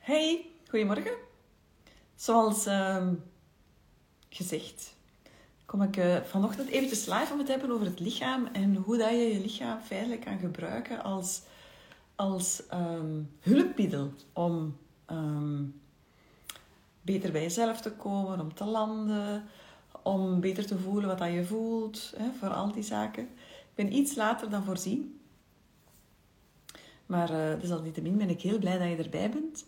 [0.00, 1.12] Hey, goedemorgen.
[2.14, 3.14] Zoals ehm,
[4.28, 4.94] gezegd,
[5.66, 9.10] kom ik uh, vanochtend eventjes live om het hebben over het lichaam en hoe dat
[9.10, 11.42] je je lichaam feitelijk kan gebruiken als,
[12.14, 14.76] als um, hulpmiddel om
[15.06, 15.64] ehm,
[17.02, 19.44] beter bij jezelf te komen, om te landen,
[20.02, 23.22] om beter te voelen wat dat je voelt, hè, voor al die zaken.
[23.22, 25.20] Ik ben iets later dan voorzien.
[27.06, 29.64] Maar uh, desalniettemin ben ik heel blij dat je erbij bent.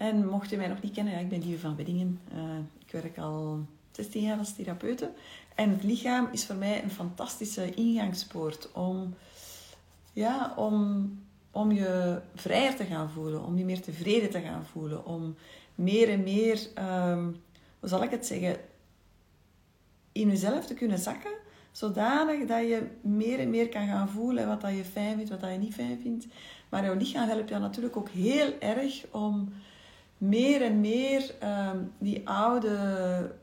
[0.00, 2.20] En mocht je mij nog niet kennen, ik ben Lieve van Weddingen.
[2.34, 2.40] Uh,
[2.86, 5.10] ik werk al 16 jaar als therapeute.
[5.54, 9.14] En het lichaam is voor mij een fantastische ingangspoort om,
[10.12, 11.10] ja, om,
[11.50, 15.34] om je vrijer te gaan voelen, om je meer tevreden te gaan voelen, om
[15.74, 17.36] meer en meer, um,
[17.80, 18.56] hoe zal ik het zeggen,
[20.12, 21.34] in jezelf te kunnen zakken,
[21.72, 25.40] zodanig dat je meer en meer kan gaan voelen wat dat je fijn vindt, wat
[25.40, 26.26] dat je niet fijn vindt.
[26.68, 29.52] Maar jouw lichaam helpt je natuurlijk ook heel erg om
[30.20, 33.34] meer en meer um, die oude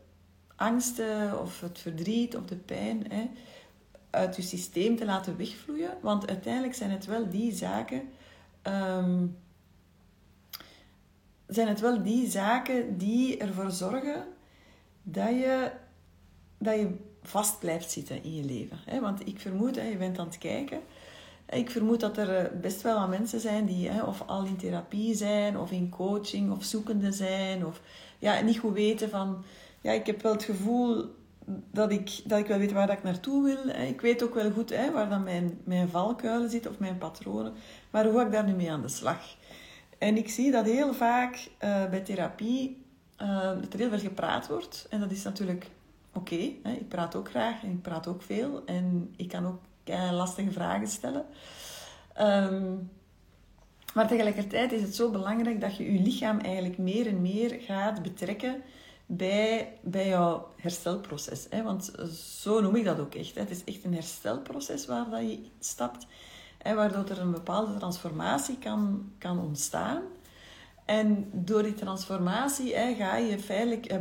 [0.56, 3.30] angsten of het verdriet of de pijn hè,
[4.10, 5.98] uit je systeem te laten wegvloeien.
[6.02, 8.02] Want uiteindelijk zijn het wel die zaken.
[8.64, 9.38] Um,
[11.48, 14.26] zijn het wel die zaken die ervoor zorgen
[15.04, 15.72] dat je,
[16.58, 19.02] dat je vast blijft zitten in je leven.
[19.02, 20.82] Want ik vermoed, je bent aan het kijken.
[21.50, 24.58] Ik vermoed dat er eh, best wel wat mensen zijn die hè, of al in
[24.58, 27.82] therapie zijn, of in coaching, of zoekende zijn, of
[28.20, 29.44] ja, niet goed weten van,
[29.82, 31.16] ja, ik heb wel het gevoel
[31.72, 33.68] dat ik, dat ik wel weet waar dat ik naartoe wil.
[33.88, 37.54] Ik weet ook wel goed hè, waar dan mijn, mijn valkuilen zitten of mijn patronen,
[37.90, 39.36] maar hoe ga ik daar nu mee aan de slag?
[39.98, 42.86] En ik zie dat heel vaak uh, bij therapie
[43.22, 44.88] uh, dat er heel veel gepraat wordt.
[44.90, 45.70] En dat is natuurlijk
[46.14, 46.36] oké.
[46.64, 48.62] Ik praat ook graag en ik praat ook veel.
[48.66, 49.60] En ik kan ook
[50.12, 51.26] lastige vragen stellen.
[52.20, 52.90] Um,
[53.94, 58.02] maar tegelijkertijd is het zo belangrijk dat je je lichaam eigenlijk meer en meer gaat
[58.02, 58.62] betrekken
[59.06, 61.48] bij, bij jouw herstelproces.
[61.50, 61.64] Hè?
[61.64, 61.92] Want
[62.42, 63.36] zo noem ik dat ook echt.
[63.36, 63.42] Hè?
[63.42, 66.08] Het is echt een herstelproces waar dat je stapt.
[66.58, 66.76] Hè?
[66.76, 70.02] Waardoor er een bepaalde transformatie kan, kan ontstaan.
[70.86, 73.98] En door die transformatie hè, ga je feitelijk eh,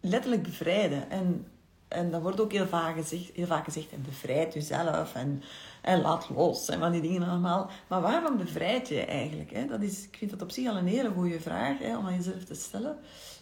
[0.00, 1.10] letterlijk bevrijden.
[1.10, 1.46] En
[1.94, 5.42] en dat wordt ook heel vaak gezegd, heel vaak gezegd en bevrijd jezelf en,
[5.82, 7.70] en laat los en van die dingen allemaal.
[7.88, 9.50] Maar waarom bevrijd je eigenlijk?
[9.52, 9.66] Hè?
[9.66, 12.14] Dat is, ik vind dat op zich al een hele goede vraag hè, om aan
[12.14, 12.96] jezelf te stellen.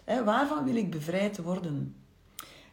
[0.04, 1.96] Hè, waarvan wil ik bevrijd worden?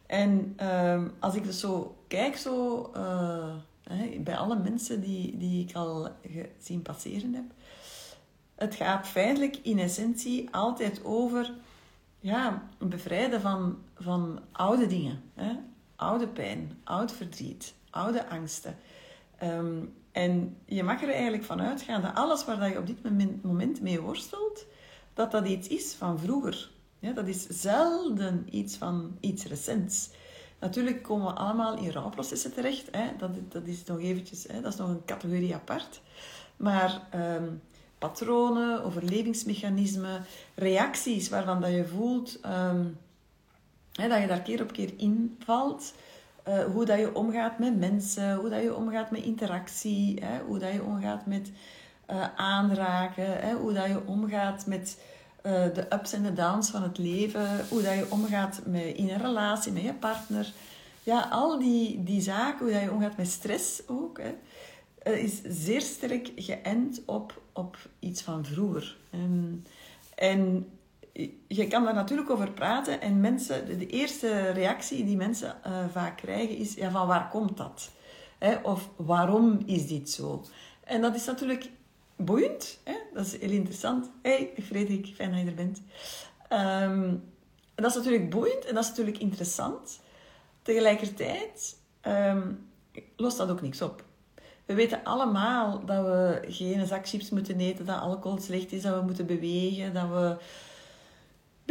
[0.06, 5.64] En uh, als ik dus zo kijk, zo, uh, hè, bij alle mensen die, die
[5.68, 6.08] ik al
[6.58, 7.44] zien passeren heb,
[8.54, 11.50] het gaat feitelijk in essentie altijd over
[12.20, 15.22] ja, bevrijden van, van oude dingen.
[15.34, 15.52] Hè?
[16.00, 18.76] Oude pijn, oud verdriet, oude angsten.
[19.38, 23.80] Ehm, en je mag er eigenlijk van uitgaan dat alles waar je op dit moment
[23.80, 24.66] mee worstelt,
[25.14, 26.70] dat dat iets is van vroeger.
[27.00, 30.10] Dat is zelden iets van iets recents.
[30.60, 32.88] Natuurlijk komen we allemaal in rouwprocessen terecht.
[32.90, 33.16] Hè?
[33.18, 34.60] Dat, dat is nog eventjes, hè?
[34.60, 36.00] dat is nog een categorie apart.
[36.56, 37.62] Maar um,
[37.98, 40.24] patronen, overlevingsmechanismen,
[40.54, 42.98] reacties waarvan dat je voelt um,
[43.92, 45.94] dat je daar keer op keer invalt.
[46.48, 50.58] Uh, hoe dat je omgaat met mensen, hoe dat je omgaat met interactie, hè, hoe
[50.58, 51.50] dat je omgaat met
[52.10, 55.00] uh, aanraken, hè, hoe dat je omgaat met
[55.46, 59.08] uh, de ups en de downs van het leven, hoe dat je omgaat met, in
[59.08, 60.52] een relatie met je partner.
[61.02, 64.18] Ja, al die, die zaken, hoe dat je omgaat met stress ook.
[64.18, 64.34] Hè
[65.02, 68.96] is zeer sterk geënt op, op iets van vroeger.
[70.14, 70.68] En
[71.46, 76.16] je kan daar natuurlijk over praten en mensen, de eerste reactie die mensen uh, vaak
[76.16, 77.90] krijgen is, ja, van waar komt dat?
[78.38, 78.56] Hè?
[78.62, 80.44] Of waarom is dit zo?
[80.84, 81.70] En dat is natuurlijk
[82.16, 82.94] boeiend, hè?
[83.14, 84.10] dat is heel interessant.
[84.22, 85.82] hey, Frederik, fijn dat je er bent.
[86.52, 87.22] Um,
[87.74, 90.00] dat is natuurlijk boeiend en dat is natuurlijk interessant.
[90.62, 91.76] Tegelijkertijd
[92.06, 92.68] um,
[93.16, 94.04] lost dat ook niks op.
[94.64, 98.94] We weten allemaal dat we geen zak chips moeten eten, dat alcohol slecht is, dat
[98.94, 100.36] we moeten bewegen, dat we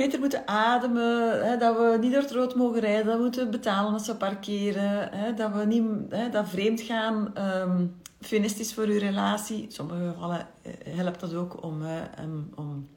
[0.02, 3.52] beter moeten ademen, hè, dat we niet door het rood mogen rijden, dat we moeten
[3.52, 8.74] betalen als we parkeren, hè, dat we niet hè, dat vreemd gaan um, funest is
[8.74, 9.64] voor uw relatie.
[9.64, 11.82] In sommige gevallen eh, helpt dat ook om,
[12.56, 12.88] om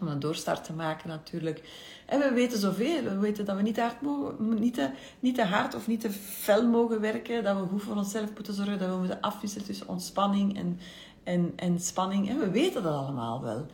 [0.00, 1.62] om een doorstart te maken natuurlijk.
[2.06, 3.02] En we weten zoveel.
[3.02, 4.90] We weten dat we niet mogen, niet te,
[5.20, 7.44] niet hard of niet te fel mogen werken.
[7.44, 8.78] Dat we goed voor onszelf moeten zorgen.
[8.78, 10.78] Dat we moeten afwisselen tussen ontspanning en,
[11.24, 12.28] en, en spanning.
[12.28, 13.66] En we weten dat allemaal wel.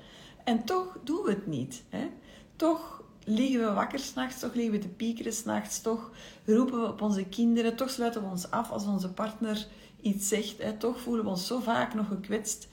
[0.45, 1.83] En toch doen we het niet.
[1.89, 2.09] Hè?
[2.57, 6.11] Toch liggen we wakker s'nachts, toch liggen we te piekeren s'nachts, toch
[6.45, 9.67] roepen we op onze kinderen, toch sluiten we ons af als onze partner
[10.01, 10.73] iets zegt, hè?
[10.73, 12.69] toch voelen we ons zo vaak nog gekwetst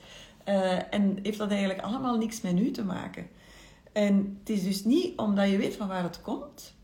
[0.48, 3.28] Uh, en heeft dat eigenlijk allemaal niks met u te maken.
[3.92, 6.74] En het is dus niet omdat je weet van waar het komt,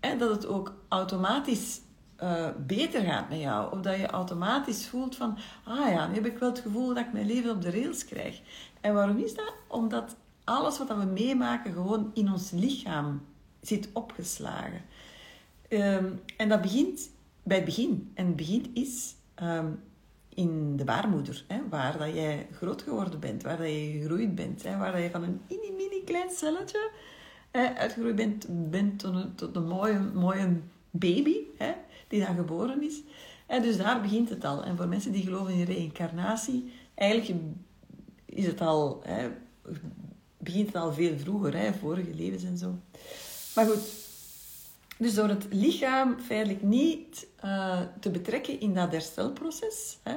[0.00, 1.80] dat het ook automatisch
[2.22, 3.72] uh, beter gaat met jou.
[3.72, 7.04] Of dat je automatisch voelt van, ah ja, nu heb ik wel het gevoel dat
[7.04, 8.40] ik mijn leven op de rails krijg.
[8.80, 9.52] En waarom is dat?
[9.68, 13.22] Omdat alles wat we meemaken gewoon in ons lichaam
[13.60, 14.82] zit opgeslagen.
[15.68, 17.10] Um, en dat begint
[17.42, 18.10] bij het begin.
[18.14, 19.80] En het begin is um,
[20.28, 24.62] in de baarmoeder, hè, waar dat jij groot geworden bent, waar dat je gegroeid bent,
[24.62, 26.90] hè, waar dat je van een mini, mini klein celletje
[27.50, 30.60] hè, uitgegroeid bent, bent tot een, tot een mooie, mooie
[30.90, 31.72] baby, hè,
[32.08, 33.02] die dan geboren is.
[33.46, 34.64] En dus daar begint het al.
[34.64, 37.40] En voor mensen die geloven in reïncarnatie, eigenlijk
[38.24, 39.30] is het al, hè,
[40.44, 42.74] begint al veel vroeger, hè, vorige levens en zo.
[43.54, 43.82] Maar goed,
[44.98, 50.16] dus door het lichaam feitelijk niet uh, te betrekken in dat herstelproces, hè,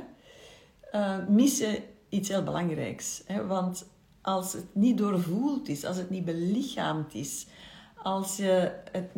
[0.94, 3.22] uh, mis je iets heel belangrijks.
[3.26, 3.86] Hè, want
[4.22, 7.46] als het niet doorvoeld is, als het niet belichaamd is,
[8.04, 9.10] als je het,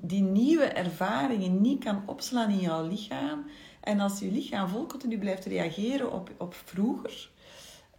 [0.00, 3.44] die nieuwe ervaringen niet kan opslaan in jouw lichaam
[3.80, 7.30] en als je lichaam vol continu blijft reageren op, op vroeger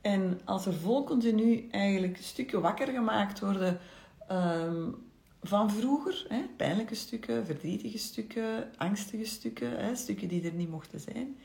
[0.02, 3.80] en als er vol continu eigenlijk stukken wakker gemaakt worden
[4.32, 4.96] um,
[5.42, 11.00] van vroeger, hè, pijnlijke stukken, verdrietige stukken, angstige stukken, hè, stukken die er niet mochten
[11.00, 11.38] zijn.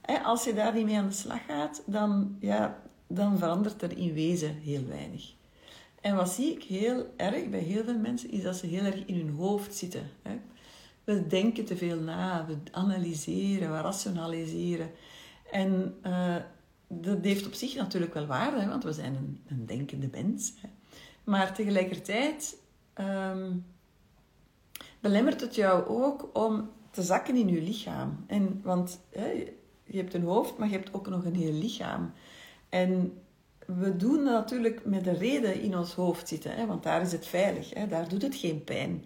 [0.00, 3.98] Hè, als je daar niet mee aan de slag gaat, dan, ja, dan verandert er
[3.98, 5.32] in wezen heel weinig.
[6.00, 9.04] En wat zie ik heel erg bij heel veel mensen, is dat ze heel erg
[9.04, 10.10] in hun hoofd zitten.
[10.22, 10.38] Hè.
[11.04, 14.90] We denken te veel na, we analyseren, we rationaliseren.
[15.50, 16.36] En uh,
[16.88, 20.54] dat heeft op zich natuurlijk wel waarde, want we zijn een, een denkende mens.
[21.24, 22.56] Maar tegelijkertijd
[23.00, 23.64] um,
[25.00, 28.24] belemmert het jou ook om te zakken in je lichaam.
[28.26, 29.00] En, want
[29.84, 32.12] je hebt een hoofd, maar je hebt ook nog een heel lichaam.
[32.68, 33.22] En
[33.66, 37.68] we doen natuurlijk met de reden in ons hoofd zitten, want daar is het veilig.
[37.68, 39.04] Daar doet het geen pijn.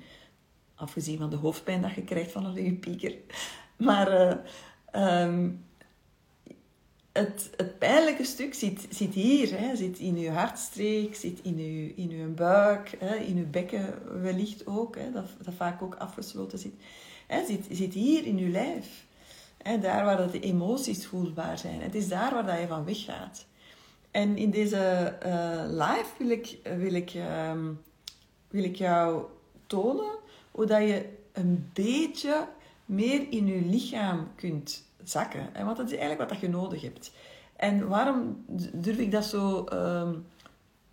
[0.74, 3.14] Afgezien van de hoofdpijn dat je krijgt van een pieker.
[3.76, 4.40] Maar
[4.94, 5.64] uh, um,
[7.12, 12.04] het, het pijnlijke stuk zit, zit hier, hè, zit in uw hartstreek, zit in uw,
[12.04, 16.58] in uw buik, hè, in uw bekken wellicht ook, hè, dat, dat vaak ook afgesloten
[16.58, 16.74] zit.
[17.26, 19.06] Hè, zit, zit hier in uw lijf.
[19.62, 21.80] Hè, daar waar dat de emoties voelbaar zijn.
[21.80, 23.46] Het is daar waar dat je van weggaat.
[24.10, 27.14] En in deze uh, live wil ik, wil, ik,
[27.50, 27.80] um,
[28.48, 29.24] wil ik jou
[29.66, 30.10] tonen
[30.50, 32.48] hoe dat je een beetje
[32.84, 35.64] meer in je lichaam kunt zakken.
[35.64, 37.12] Want dat is eigenlijk wat je nodig hebt.
[37.56, 40.26] En waarom durf ik dat zo um,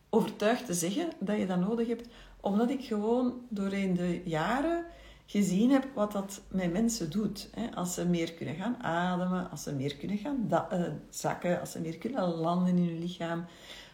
[0.10, 2.08] overtuigd te zeggen dat je dat nodig hebt?
[2.42, 4.86] Omdat ik gewoon doorheen de jaren
[5.26, 7.50] gezien heb wat dat met mensen doet.
[7.76, 11.82] Als ze meer kunnen gaan ademen, als ze meer kunnen gaan uh, zakken, als ze
[11.82, 13.46] meer kunnen landen in hun lichaam.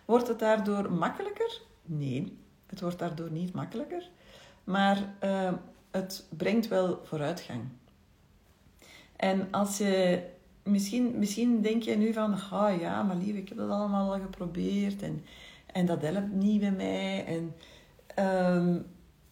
[0.06, 1.62] Wordt het daardoor makkelijker?
[1.84, 4.10] Nee, het wordt daardoor niet makkelijker.
[4.64, 5.54] Maar uh,
[5.92, 7.62] het brengt wel vooruitgang.
[9.16, 10.24] En als je,
[10.64, 14.20] misschien, misschien denk je nu van, oh ja, maar lief, ik heb dat allemaal al
[14.20, 15.24] geprobeerd en,
[15.66, 17.26] en dat helpt niet bij mij.
[17.26, 17.54] En
[18.56, 18.86] um,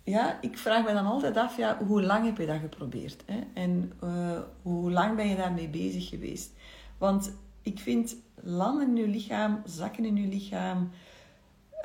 [0.03, 3.23] ja, ik vraag me dan altijd af, ja, hoe lang heb je dat geprobeerd?
[3.25, 3.39] Hè?
[3.53, 6.51] En uh, hoe lang ben je daarmee bezig geweest?
[6.97, 10.89] Want ik vind landen in je lichaam, zakken in je lichaam,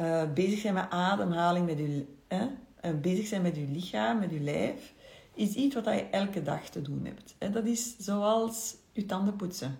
[0.00, 2.46] uh, bezig zijn met ademhaling, met je, hè?
[2.84, 4.94] Uh, bezig zijn met je lichaam, met je lijf,
[5.38, 7.34] is iets wat je elke dag te doen hebt.
[7.38, 9.78] En dat is zoals je tanden poetsen.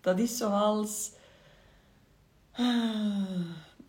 [0.00, 1.12] Dat is zoals
[2.52, 3.40] ah,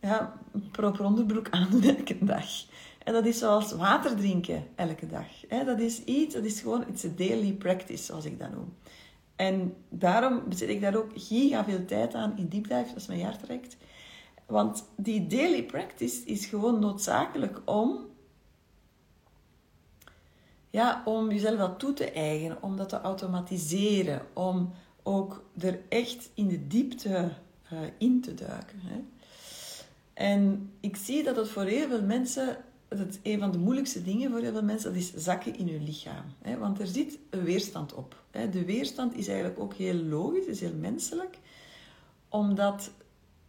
[0.01, 2.45] ja, een proper onderbroek aandoen elke dag.
[3.03, 5.27] En dat is zoals water drinken elke dag.
[5.65, 8.73] Dat is iets, dat is gewoon iets daily practice, zoals ik dat noem.
[9.35, 13.19] En daarom zet ik daar ook giga veel tijd aan in deep dive, als mijn
[13.19, 13.77] jaar trekt.
[14.45, 18.05] Want die daily practice is gewoon noodzakelijk om
[20.77, 26.29] ja, om jezelf dat toe te eigenen, om dat te automatiseren, om ook er echt
[26.33, 27.29] in de diepte
[27.73, 28.79] uh, in te duiken.
[28.81, 29.03] Hè.
[30.13, 32.57] En ik zie dat het voor heel veel mensen,
[32.87, 35.83] dat een van de moeilijkste dingen voor heel veel mensen, dat is zakken in hun
[35.83, 36.25] lichaam.
[36.41, 36.57] Hè.
[36.57, 38.23] Want er zit een weerstand op.
[38.31, 38.49] Hè.
[38.49, 41.37] De weerstand is eigenlijk ook heel logisch, is heel menselijk,
[42.29, 42.91] omdat,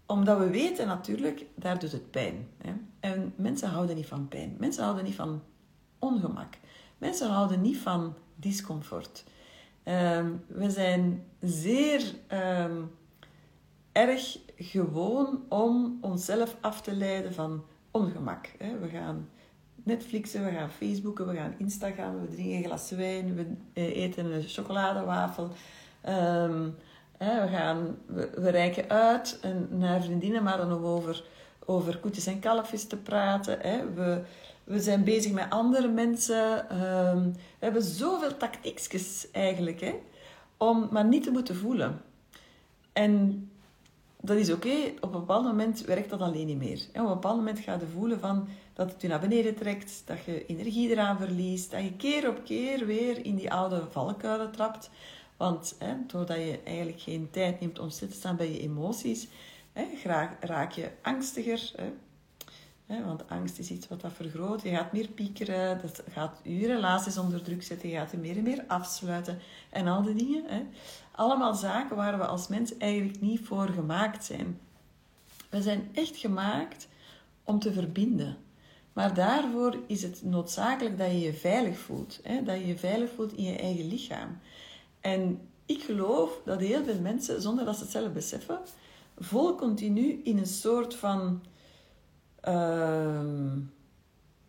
[0.06, 2.48] omdat we weten natuurlijk, daar doet het pijn.
[2.58, 2.72] Hè.
[3.00, 4.56] En mensen houden niet van pijn.
[4.58, 5.42] Mensen houden niet van
[5.98, 6.56] ongemak.
[6.98, 9.24] Mensen houden niet van discomfort.
[9.84, 12.90] Um, we zijn zeer um,
[13.92, 18.50] erg gewoon om onszelf af te leiden van ongemak.
[18.58, 18.78] Hè.
[18.78, 19.28] We gaan
[19.74, 24.32] Netflixen, we gaan Facebooken, we gaan Instagram, we drinken een glas wijn, we eh, eten
[24.32, 25.50] een chocoladewafel.
[26.08, 26.74] Um,
[27.18, 27.98] we, gaan,
[28.34, 29.40] we, reiken uit
[29.70, 31.24] naar vriendinnen, maar dan nog over,
[31.64, 33.58] over koetjes en kalfjes te praten.
[33.60, 33.92] Hè.
[33.92, 34.22] We,
[34.68, 36.70] we zijn bezig met andere mensen.
[36.70, 39.94] Ehm, we hebben zoveel tactiekjes eigenlijk, hè,
[40.56, 42.02] om maar niet te moeten voelen.
[42.92, 43.42] En
[44.20, 44.76] dat is oké.
[45.00, 46.86] Op een bepaald moment werkt dat alleen niet meer.
[46.88, 50.24] Op een bepaald moment ga je voelen van dat het je naar beneden trekt, dat
[50.24, 54.90] je energie eraan verliest, dat je keer op keer weer in die oude valkuilen trapt.
[55.36, 59.28] Want hè, doordat je eigenlijk geen tijd neemt om stil te staan bij je emoties,
[59.72, 59.84] hè,
[60.40, 61.72] raak je angstiger.
[61.76, 61.92] Hè.
[62.88, 64.62] Want angst is iets wat dat vergroot.
[64.62, 68.36] Je gaat meer piekeren, dat gaat je relaties onder druk zetten, je gaat je meer
[68.36, 69.38] en meer afsluiten
[69.70, 70.68] en al die dingen.
[71.12, 74.60] Allemaal zaken waar we als mens eigenlijk niet voor gemaakt zijn.
[75.48, 76.88] We zijn echt gemaakt
[77.44, 78.36] om te verbinden.
[78.92, 82.20] Maar daarvoor is het noodzakelijk dat je je veilig voelt.
[82.44, 84.38] Dat je je veilig voelt in je eigen lichaam.
[85.00, 88.58] En ik geloof dat heel veel mensen, zonder dat ze het zelf beseffen,
[89.18, 91.42] vol continu in een soort van
[92.44, 93.52] uh,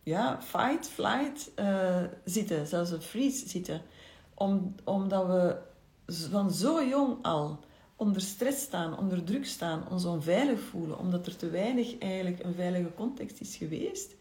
[0.02, 3.82] ja, fight, flight uh, zitten, zelfs een freeze zitten.
[4.34, 5.56] Om, omdat we
[6.30, 7.58] van zo jong al
[7.96, 12.54] onder stress staan, onder druk staan, ons onveilig voelen, omdat er te weinig eigenlijk een
[12.54, 14.14] veilige context is geweest.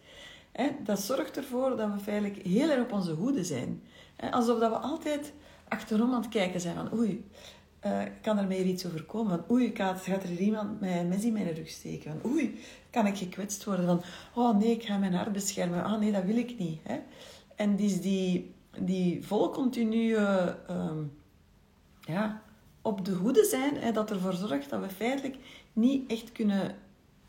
[0.52, 3.84] Hè, dat zorgt ervoor dat we feitelijk heel erg op onze hoede zijn.
[4.16, 5.34] Hè, alsof dat we altijd
[5.68, 7.26] achterom aan het kijken zijn van oei,
[7.86, 9.38] uh, kan er meer iets overkomen?
[9.38, 12.20] Van oei, gaat, er iemand mij mes in mijn rug steken?
[12.22, 12.60] Van oei,
[12.90, 13.86] kan ik gekwetst worden?
[13.86, 14.04] Van
[14.36, 15.84] oh nee, ik ga mijn hart beschermen.
[15.84, 16.80] Ah oh, nee, dat wil ik niet.
[16.84, 17.00] Hè?
[17.56, 20.16] En dus die, die vol continue
[20.68, 21.04] ehm,
[22.02, 22.42] ja,
[22.82, 25.36] op de hoede zijn, hè, dat ervoor zorgt dat we feitelijk
[25.74, 26.76] niet echt kunnen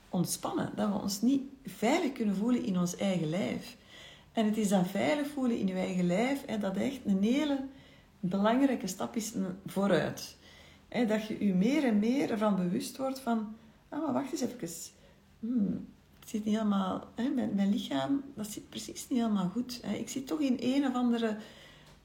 [0.09, 0.73] ontspannen.
[0.77, 3.77] Dat we ons niet veilig kunnen voelen in ons eigen lijf.
[4.33, 7.65] En het is dat veilig voelen in je eigen lijf, hè, dat echt een hele
[8.21, 9.33] belangrijke stap is
[9.67, 10.37] vooruit.
[10.91, 13.57] Dat je je meer en meer ervan bewust wordt van...
[13.89, 14.69] Ah, maar wacht eens even.
[15.41, 15.89] Hmm,
[16.21, 17.09] het zit niet helemaal...
[17.17, 19.81] Mijn, mijn lichaam, dat zit precies niet helemaal goed.
[19.99, 21.37] Ik zit toch in een of andere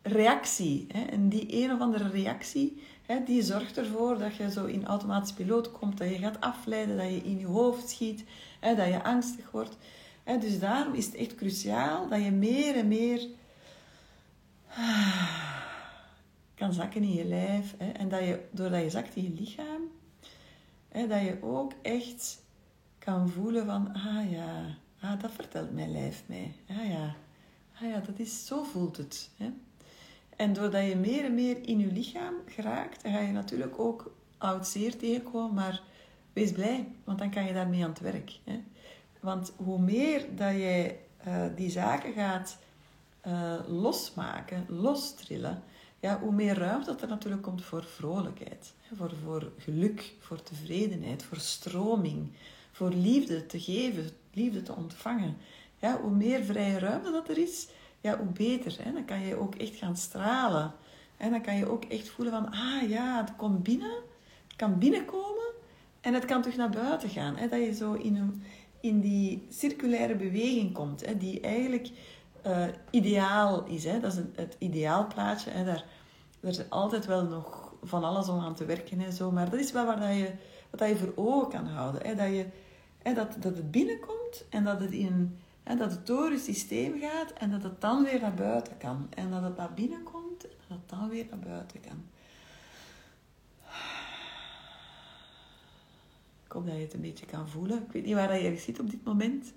[0.01, 0.88] reactie.
[1.12, 2.82] En die een of andere reactie
[3.25, 7.10] die zorgt ervoor dat je zo in automatisch piloot komt, dat je gaat afleiden, dat
[7.10, 8.24] je in je hoofd schiet,
[8.60, 9.77] dat je angstig wordt.
[10.39, 13.27] dus daarom is het echt cruciaal dat je meer en meer
[16.55, 17.75] kan zakken in je lijf.
[17.77, 19.81] en dat je, doordat je zakt in je lichaam,
[20.91, 22.43] dat je ook echt
[23.00, 26.53] kan voelen van, ah ja, ah, dat vertelt mijn lijf mij.
[26.69, 27.15] Ah ja,
[27.81, 29.29] ah ja, dat is, zo voelt het.
[30.35, 34.67] En doordat je meer en meer in je lichaam geraakt, ga je natuurlijk ook oud
[34.67, 35.81] zeer tegenkomen, maar
[36.33, 38.39] wees blij, want dan kan je daarmee aan het werk.
[38.43, 38.63] Hè?
[39.19, 42.57] Want hoe meer dat jij uh, die zaken gaat
[43.27, 45.63] uh, losmaken, lostrillen,
[46.00, 48.74] ja, hoe meer ruimte dat er natuurlijk komt voor vrolijkheid?
[48.96, 52.32] Voor, voor geluk, voor tevredenheid, voor stroming,
[52.72, 55.38] voor liefde te geven, liefde te ontvangen.
[55.80, 57.68] Ja, hoe meer vrije ruimte dat er is,
[58.02, 58.78] ja, hoe beter.
[58.82, 58.92] Hè?
[58.92, 60.74] Dan kan je ook echt gaan stralen.
[61.18, 63.96] En dan kan je ook echt voelen van, ah ja, het komt binnen,
[64.48, 65.54] het kan binnenkomen
[66.02, 67.36] en het kan terug naar buiten gaan.
[67.36, 67.48] Hè?
[67.48, 68.44] Dat je zo in, een,
[68.80, 71.18] in die circulaire beweging komt, hè?
[71.18, 71.90] die eigenlijk
[72.46, 73.84] uh, ideaal is.
[73.84, 74.00] Hè?
[74.00, 75.50] Dat is het ideaalplaatje.
[75.50, 75.66] Hè?
[75.66, 75.86] Daar,
[76.40, 79.60] er is altijd wel nog van alles om aan te werken en zo, maar dat
[79.60, 80.32] is wel wat je,
[80.70, 82.02] wat je voor ogen kan houden.
[82.08, 82.16] Hè?
[82.16, 82.46] Dat, je,
[83.02, 87.34] hè, dat, dat het binnenkomt en dat het in en dat het door systeem gaat
[87.34, 89.08] en dat het dan weer naar buiten kan.
[89.10, 92.04] En dat het naar binnen komt en dat het dan weer naar buiten kan.
[96.46, 97.84] Ik hoop dat je het een beetje kan voelen.
[97.84, 99.54] Ik weet niet waar je zit op dit moment.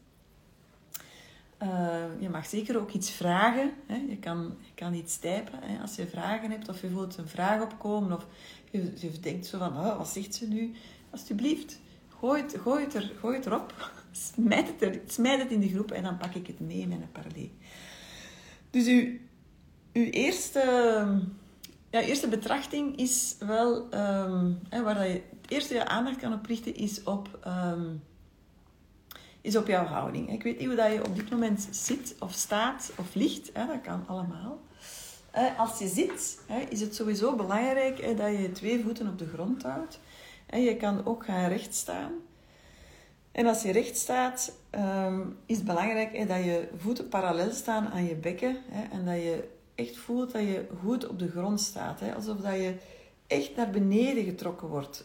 [1.62, 3.72] Uh, je mag zeker ook iets vragen.
[3.86, 3.96] Hè.
[4.08, 5.80] Je, kan, je kan iets typen hè.
[5.80, 8.26] als je vragen hebt of je voelt een vraag opkomen of
[8.70, 10.72] je, je denkt zo van, oh, wat zegt ze nu?
[11.10, 11.80] Alsjeblieft,
[12.18, 13.90] gooi het, gooi het, er, gooi het erop
[14.34, 16.98] smijt het, er, smijt het in de groep en dan pak ik het mee met
[17.00, 17.50] een parley.
[18.70, 19.16] Dus uw,
[19.92, 20.60] uw eerste,
[21.90, 26.46] ja, eerste betrachting is wel, um, hè, waar je het eerste je aandacht kan op
[26.46, 28.02] richten, is op, um,
[29.48, 30.32] is op jouw houding.
[30.32, 33.80] Ik weet niet hoe dat je op dit moment zit of staat of ligt, dat
[33.82, 34.60] kan allemaal.
[35.56, 36.38] Als je zit,
[36.68, 40.00] is het sowieso belangrijk dat je twee voeten op de grond houdt.
[40.50, 42.12] Je kan ook gaan recht staan.
[43.32, 48.04] En als je recht staat, ehm, is het belangrijk dat je voeten parallel staan aan
[48.04, 48.56] je bekken.
[48.90, 52.00] En dat je echt voelt dat je goed op de grond staat.
[52.16, 52.74] Alsof dat je
[53.26, 55.04] echt naar beneden getrokken wordt.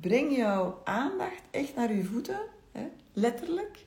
[0.00, 2.40] Breng jouw aandacht echt naar je voeten,
[3.16, 3.84] letterlijk.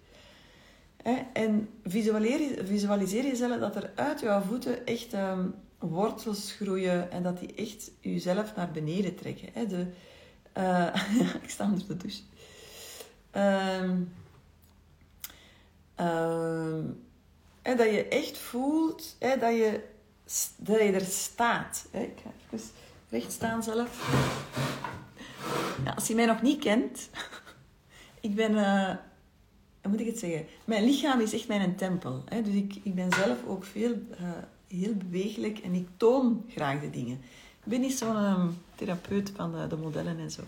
[1.33, 7.53] En visualiseer, jezelf dat er uit jouw voeten echt um, wortels groeien en dat die
[7.53, 9.69] echt jezelf naar beneden trekken.
[9.69, 9.87] De,
[10.57, 10.95] uh,
[11.43, 12.21] ik sta onder de douche.
[17.61, 19.83] En dat je echt voelt hè, dat, je,
[20.57, 21.87] dat je er staat.
[21.91, 22.67] Ik ga even
[23.09, 24.09] recht staan zelf.
[25.95, 27.09] Als je mij nog niet kent,
[28.21, 28.95] ik ben, uh,
[29.89, 30.45] moet ik het zeggen?
[30.65, 32.23] Mijn lichaam is echt mijn tempel.
[32.25, 32.41] Hè?
[32.41, 34.27] Dus ik, ik ben zelf ook veel, uh,
[34.67, 37.21] heel bewegelijk en ik toon graag de dingen.
[37.63, 40.41] Ik ben niet zo'n um, therapeut van de, de, modellen en zo.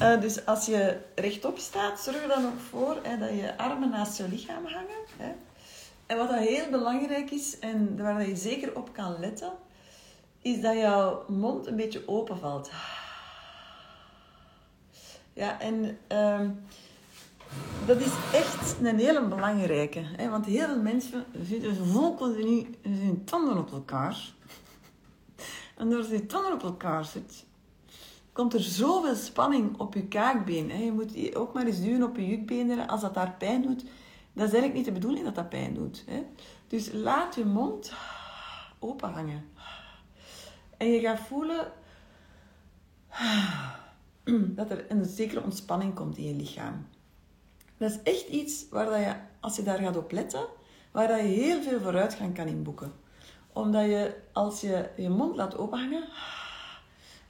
[0.00, 3.90] Uh, dus als je rechtop staat, zorg er dan ook voor hè, dat je armen
[3.90, 5.04] naast je lichaam hangen.
[5.16, 5.32] Hè?
[6.06, 9.52] En wat dat heel belangrijk is en waar je zeker op kan letten,
[10.42, 12.70] is dat jouw mond een beetje open valt.
[15.32, 16.40] Ja, en uh,
[17.86, 20.00] dat is echt een hele belangrijke.
[20.02, 20.30] Hè?
[20.30, 24.34] Want heel veel mensen zitten vol continu hun tanden op elkaar.
[25.76, 27.44] En doordat je tanden op elkaar zit,
[28.32, 30.70] komt er zoveel spanning op je kaakbeen.
[30.70, 30.82] Hè?
[30.82, 32.88] Je moet ook maar eens duwen op je jukbeenderen.
[32.88, 33.84] Als dat daar pijn doet,
[34.32, 36.04] dat is eigenlijk niet de bedoeling dat dat pijn doet.
[36.06, 36.22] Hè?
[36.68, 37.92] Dus laat je mond
[38.78, 39.44] open hangen.
[40.76, 41.72] En je gaat voelen
[44.58, 46.86] dat er een zekere ontspanning komt in je lichaam.
[47.76, 50.46] Dat is echt iets waar dat je, als je daar gaat op letten,
[50.90, 52.92] waar dat je heel veel vooruitgang kan inboeken.
[53.52, 56.08] Omdat je, als je je mond laat openhangen,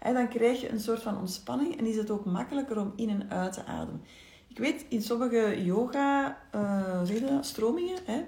[0.03, 3.31] dan krijg je een soort van ontspanning en is het ook makkelijker om in en
[3.31, 4.03] uit te ademen.
[4.49, 8.25] Ik weet, in sommige yoga uh, stromingen hè,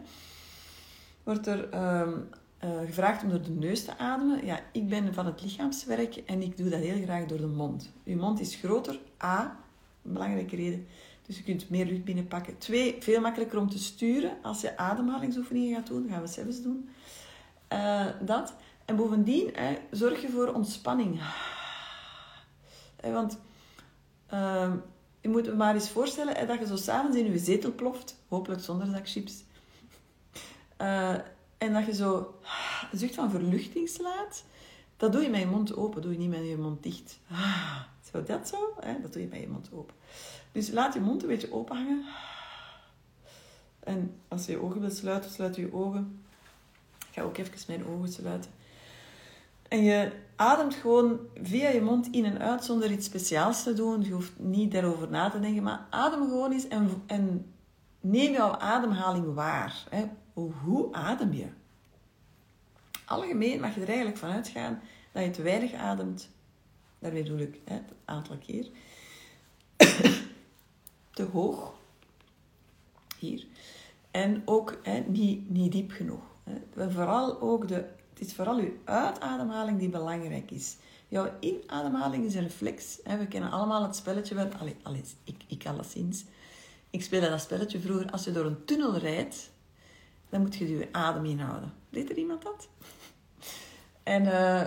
[1.23, 2.13] wordt er ehm,
[2.65, 4.47] uh, gevraagd om door de neus te ademen.
[4.47, 7.93] Ja, ik ben van het lichaamswerk en ik doe dat heel graag door de mond.
[8.03, 8.99] Je mond is groter.
[9.23, 9.57] A,
[10.05, 10.87] een belangrijke reden.
[11.29, 12.59] Dus je kunt meer lucht binnenpakken.
[12.59, 16.09] Twee, veel makkelijker om te sturen als je ademhalingsoefeningen gaat doen.
[16.09, 16.89] Gaan we zelfs doen.
[17.73, 18.55] Uh, dat.
[18.85, 21.21] En bovendien, hè, zorg je voor ontspanning.
[23.03, 23.39] Want
[24.33, 24.73] uh,
[25.21, 28.17] je moet je maar eens voorstellen dat je zo s'avonds in je zetel ploft.
[28.29, 29.45] Hopelijk zonder zakchips.
[30.81, 31.15] Uh,
[31.65, 32.35] en dat je zo
[32.93, 34.45] een zucht van verluchting slaat.
[34.97, 37.19] Dat doe je met je mond open, doe je niet met je mond dicht.
[38.13, 39.01] Zo, dat zo, hè?
[39.01, 39.95] dat doe je met je mond open.
[40.53, 42.05] Dus laat je mond een beetje open hangen.
[43.81, 46.23] En als je je ogen wilt sluiten, sluit je ogen.
[46.99, 48.51] Ik ga ook even mijn ogen sluiten.
[49.69, 54.03] En je ademt gewoon via je mond in en uit zonder iets speciaals te doen.
[54.03, 57.53] Je hoeft niet daarover na te denken, maar adem gewoon eens en, en
[58.01, 59.85] neem jouw ademhaling waar.
[59.91, 60.05] Hè.
[60.65, 61.47] Hoe adem je?
[63.05, 64.81] Algemeen mag je er eigenlijk van uitgaan
[65.13, 66.31] dat je te weinig ademt.
[66.99, 68.69] Daarmee bedoel ik hè, het aantal keer.
[71.19, 71.75] te hoog.
[73.19, 73.47] Hier.
[74.11, 76.23] En ook hè, niet, niet diep genoeg.
[76.75, 80.77] Vooral ook de, het is vooral je uitademhaling die belangrijk is.
[81.09, 82.99] Jouw inademhaling is een reflex.
[83.03, 83.19] Hè.
[83.19, 84.49] We kennen allemaal het spelletje wel.
[84.83, 86.25] Allee, ik, ik alleszins.
[86.91, 88.11] Ik speelde dat spelletje vroeger.
[88.11, 89.51] Als je door een tunnel rijdt,
[90.29, 91.73] dan moet je je adem inhouden.
[91.89, 92.69] Weet er iemand dat?
[94.03, 94.65] En uh,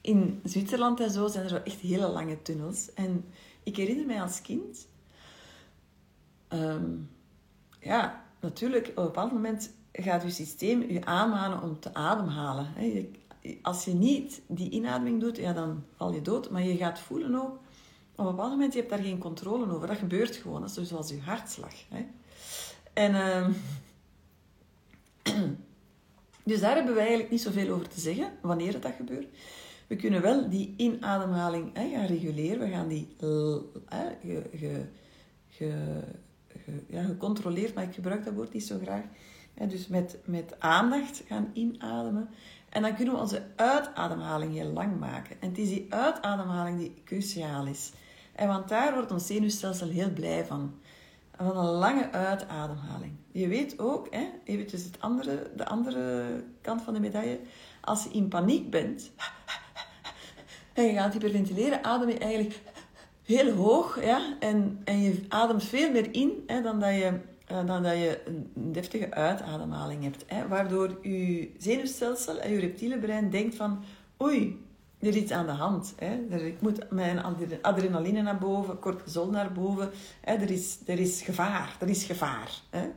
[0.00, 2.94] in Zwitserland en zo zijn er echt hele lange tunnels.
[2.94, 3.24] En
[3.62, 4.88] ik herinner mij als kind...
[6.52, 7.10] Um,
[7.80, 12.66] ja, natuurlijk, op een bepaald moment gaat je systeem je aanmanen om te ademhalen.
[13.62, 16.50] Als je niet die inademing doet, ja, dan val je dood.
[16.50, 17.58] Maar je gaat voelen ook,
[18.14, 19.86] op een bepaald moment, je hebt daar geen controle over.
[19.86, 20.60] Dat gebeurt gewoon.
[20.60, 21.74] Dat is zoals je hartslag.
[22.92, 23.14] En...
[23.14, 23.48] Uh,
[26.44, 29.26] dus daar hebben we eigenlijk niet zoveel over te zeggen, wanneer het dat gebeurt.
[29.86, 32.58] We kunnen wel die inademhaling hè, gaan reguleren.
[32.58, 33.16] We gaan die
[33.86, 34.06] hè,
[35.48, 36.02] ge,
[36.86, 39.04] ja, gecontroleerd, maar ik gebruik dat woord niet zo graag.
[39.68, 42.28] Dus met, met aandacht gaan inademen.
[42.68, 45.36] En dan kunnen we onze uitademhaling heel lang maken.
[45.40, 47.92] En het is die uitademhaling die cruciaal is.
[48.32, 50.74] En want daar wordt ons zenuwstelsel heel blij van
[51.46, 53.12] van een lange uitademhaling.
[53.32, 56.24] Je weet ook, hè, eventjes het andere, de andere
[56.60, 57.40] kant van de medaille,
[57.80, 59.10] als je in paniek bent
[60.72, 62.60] en je gaat hyperventileren, adem je eigenlijk
[63.30, 67.66] heel hoog ja, en, en je ademt veel meer in hè, dan, dat je, eh,
[67.66, 70.24] dan dat je een deftige uitademhaling hebt.
[70.26, 73.82] Hè, waardoor je zenuwstelsel en je reptiele brein denkt van
[74.22, 74.64] oei,
[74.98, 75.94] er is iets aan de hand.
[75.98, 76.14] Hè.
[76.46, 77.22] Ik moet mijn
[77.62, 79.90] adrenaline naar boven, cortisol naar boven.
[80.20, 80.34] Hè.
[80.34, 81.76] Er, is, er is gevaar.
[81.80, 82.60] Er is gevaar.
[82.70, 82.88] Hè.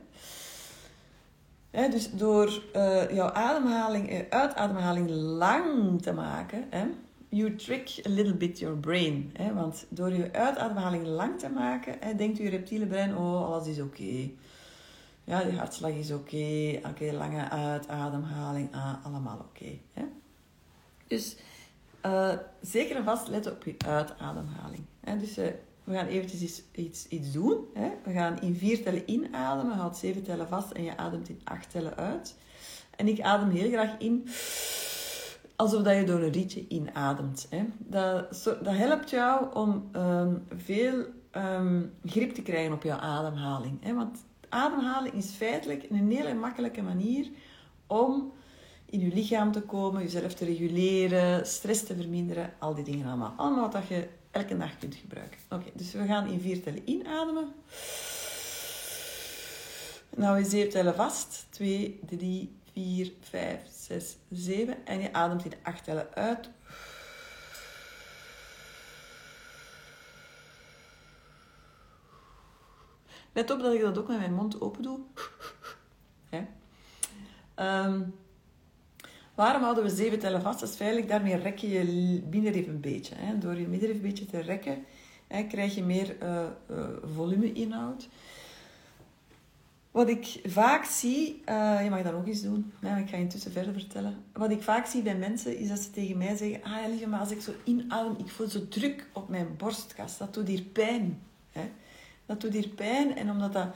[1.74, 6.86] Hè, dus door uh, jouw ademhaling, uh, uitademhaling lang te maken, hè,
[7.34, 9.30] you trick a little bit your brain.
[9.32, 13.66] Hè, want door je uitademhaling lang te maken, hè, denkt je reptiele brein, oh, alles
[13.66, 14.30] is oké.
[15.24, 16.80] Ja, die hartslag is oké.
[16.88, 18.74] Oké, lange uitademhaling.
[18.74, 19.78] Ah, allemaal oké.
[21.06, 21.36] dus
[22.06, 24.84] uh, zeker en vast let op je uitademhaling.
[25.00, 25.18] Hè?
[25.18, 25.46] Dus uh,
[25.84, 27.66] we gaan eventjes iets, iets, iets doen.
[27.74, 27.90] Hè?
[28.04, 31.70] We gaan in vier tellen inademen, houd zeven tellen vast en je ademt in acht
[31.70, 32.36] tellen uit.
[32.96, 34.28] En ik adem heel graag in
[35.56, 37.46] alsof dat je door een rietje inademt.
[37.50, 37.64] Hè?
[37.78, 41.04] Dat, dat helpt jou om um, veel
[41.36, 43.84] um, grip te krijgen op jouw ademhaling.
[43.84, 43.94] Hè?
[43.94, 47.28] Want ademhaling is feitelijk een hele makkelijke manier
[47.86, 48.32] om
[48.84, 53.34] in je lichaam te komen, jezelf te reguleren, stress te verminderen, al die dingen allemaal.
[53.36, 55.38] Allemaal wat je elke dag kunt gebruiken.
[55.50, 57.52] Oké, dus we gaan in vier tellen inademen.
[60.16, 61.46] Nou, we zeven tellen vast.
[61.50, 64.86] 2, 3, 4, 5, 6, 7.
[64.86, 66.50] En je ademt in acht tellen uit.
[73.32, 75.00] Let op dat ik dat ook met mijn mond open doe.
[77.60, 78.14] Um,
[79.34, 80.60] waarom houden we zeven tellen vast?
[80.60, 81.06] Dat is veilig.
[81.06, 83.14] Daarmee rek je je middenrif een beetje.
[83.14, 83.38] Hè.
[83.38, 84.84] Door je middenrif een beetje te rekken,
[85.26, 88.08] hè, krijg je meer uh, uh, volume-inhoud.
[89.94, 93.22] Wat ik vaak zie, uh, je mag dat ook eens doen, ja, ik ga je
[93.22, 94.16] intussen verder vertellen.
[94.32, 97.08] Wat ik vaak zie bij mensen is dat ze tegen mij zeggen: Ah ja, lieve,
[97.08, 100.18] maar als ik zo inadem, ik voel zo druk op mijn borstkas.
[100.18, 101.22] Dat doet hier pijn.
[101.52, 101.70] Hè?
[102.26, 103.66] Dat doet hier pijn en omdat dat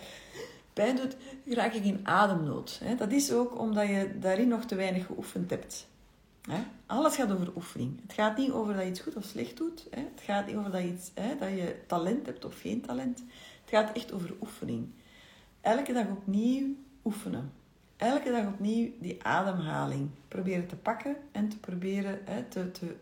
[0.72, 2.80] pijn doet, raak ik in ademnood.
[2.84, 2.94] Hè?
[2.94, 5.88] Dat is ook omdat je daarin nog te weinig geoefend hebt.
[6.42, 6.58] Hè?
[6.86, 8.00] Alles gaat over oefening.
[8.02, 9.86] Het gaat niet over dat je iets goed of slecht doet.
[9.90, 10.00] Hè?
[10.00, 13.18] Het gaat niet over dat iets, hè, dat je talent hebt of geen talent.
[13.60, 14.88] Het gaat echt over oefening.
[15.68, 17.52] Elke dag opnieuw oefenen.
[17.96, 22.96] Elke dag opnieuw die ademhaling proberen te pakken en te proberen hè, te, te,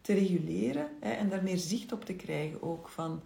[0.00, 0.88] te, reguleren.
[1.00, 3.22] Hè, en daar meer zicht op te krijgen ook van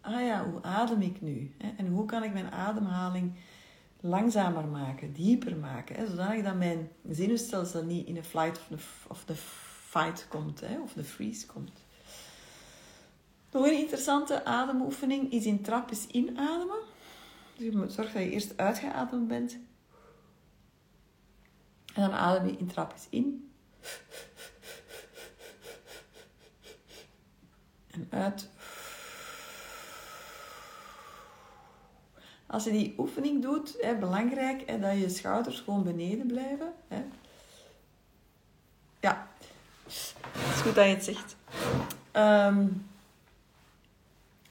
[0.00, 1.54] ah ja, hoe adem ik nu?
[1.76, 3.32] En hoe kan ik mijn ademhaling
[4.00, 6.06] langzamer maken, dieper maken, hè?
[6.06, 9.34] zodat dat mijn zenuwstelsel niet in de flight of de, of
[9.88, 10.80] fight komt, hè?
[10.80, 11.84] of de freeze komt.
[13.50, 16.92] Nog een interessante ademoefening is in trappes inademen.
[17.56, 19.58] Dus je moet zorgen dat je eerst uitgeademd bent.
[21.94, 23.52] En dan adem je trapjes in.
[27.90, 28.48] En uit.
[32.46, 36.72] Als je die oefening doet, hè, belangrijk hè, dat je schouders gewoon beneden blijven.
[36.88, 37.04] Hè.
[39.00, 39.28] Ja,
[39.84, 41.36] het is goed dat je het zegt.
[42.12, 42.86] Um,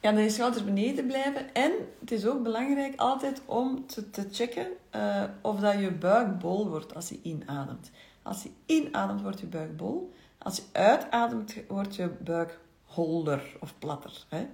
[0.04, 1.54] ja, dat je schouders beneden blijven.
[1.54, 6.40] En het is ook belangrijk altijd om te, te checken uh, of dat je buik
[6.40, 7.92] bol wordt als je inademt.
[8.22, 10.14] Als je inademt, wordt je buik bol.
[10.38, 14.26] Als je uitademt, wordt je buik holder of platter.
[14.30, 14.48] Hè.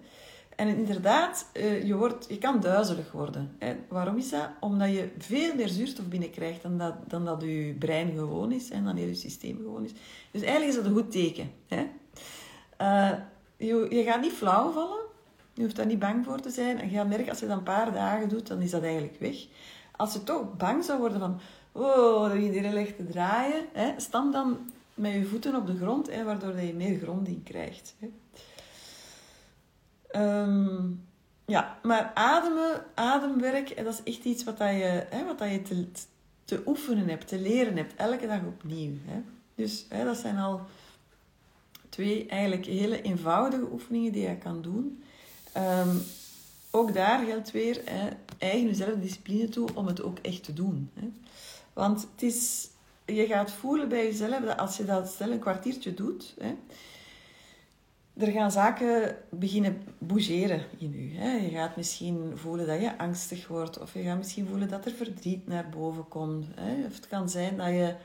[0.56, 3.58] En inderdaad, uh, je, wordt, je kan duizelig worden.
[3.88, 4.50] Waarom is dat?
[4.60, 8.84] Omdat je veel meer zuurstof binnenkrijgt dan dat, dan dat je brein gewoon is en
[8.84, 9.92] dan je systeem gewoon is.
[10.32, 11.52] Dus eigenlijk is dat een goed teken.
[11.68, 11.88] Hè.
[12.82, 13.18] Uh,
[13.58, 15.08] je, je gaat niet flauw vallen.
[15.60, 16.80] Je hoeft daar niet bang voor te zijn.
[16.80, 19.19] En je gaat merken, als je dat een paar dagen doet, dan is dat eigenlijk
[19.19, 19.48] weg.
[19.95, 21.39] Als je toch bang zou worden van...
[21.72, 23.65] Oh, dat begint heel erg te draaien.
[23.74, 27.95] Hè, stand dan met je voeten op de grond, hè, waardoor je meer gronding krijgt.
[28.00, 28.10] Hè.
[30.41, 31.06] Um,
[31.45, 35.62] ja, maar ademen, ademwerk, dat is echt iets wat, dat je, hè, wat dat je
[35.62, 35.88] te,
[36.45, 38.93] te oefenen hebt, te leren hebt, elke dag opnieuw.
[39.06, 39.22] Hè.
[39.56, 40.62] Dus hè, dat zijn al
[41.89, 45.04] twee eigenlijk hele eenvoudige oefeningen die je kan doen.
[45.58, 46.02] Um,
[46.72, 50.92] ook daar geldt weer, hè, eigen jezelf discipline toe om het ook echt te doen.
[50.94, 51.12] Hè.
[51.74, 52.68] Want het is,
[53.06, 56.56] je gaat voelen bij jezelf dat als je dat stel een kwartiertje doet, hè,
[58.18, 61.18] er gaan zaken beginnen bougeren in je.
[61.18, 61.32] Hè.
[61.32, 64.92] Je gaat misschien voelen dat je angstig wordt, of je gaat misschien voelen dat er
[64.92, 66.46] verdriet naar boven komt.
[66.56, 66.86] Hè.
[66.86, 67.96] Of het kan zijn dat je,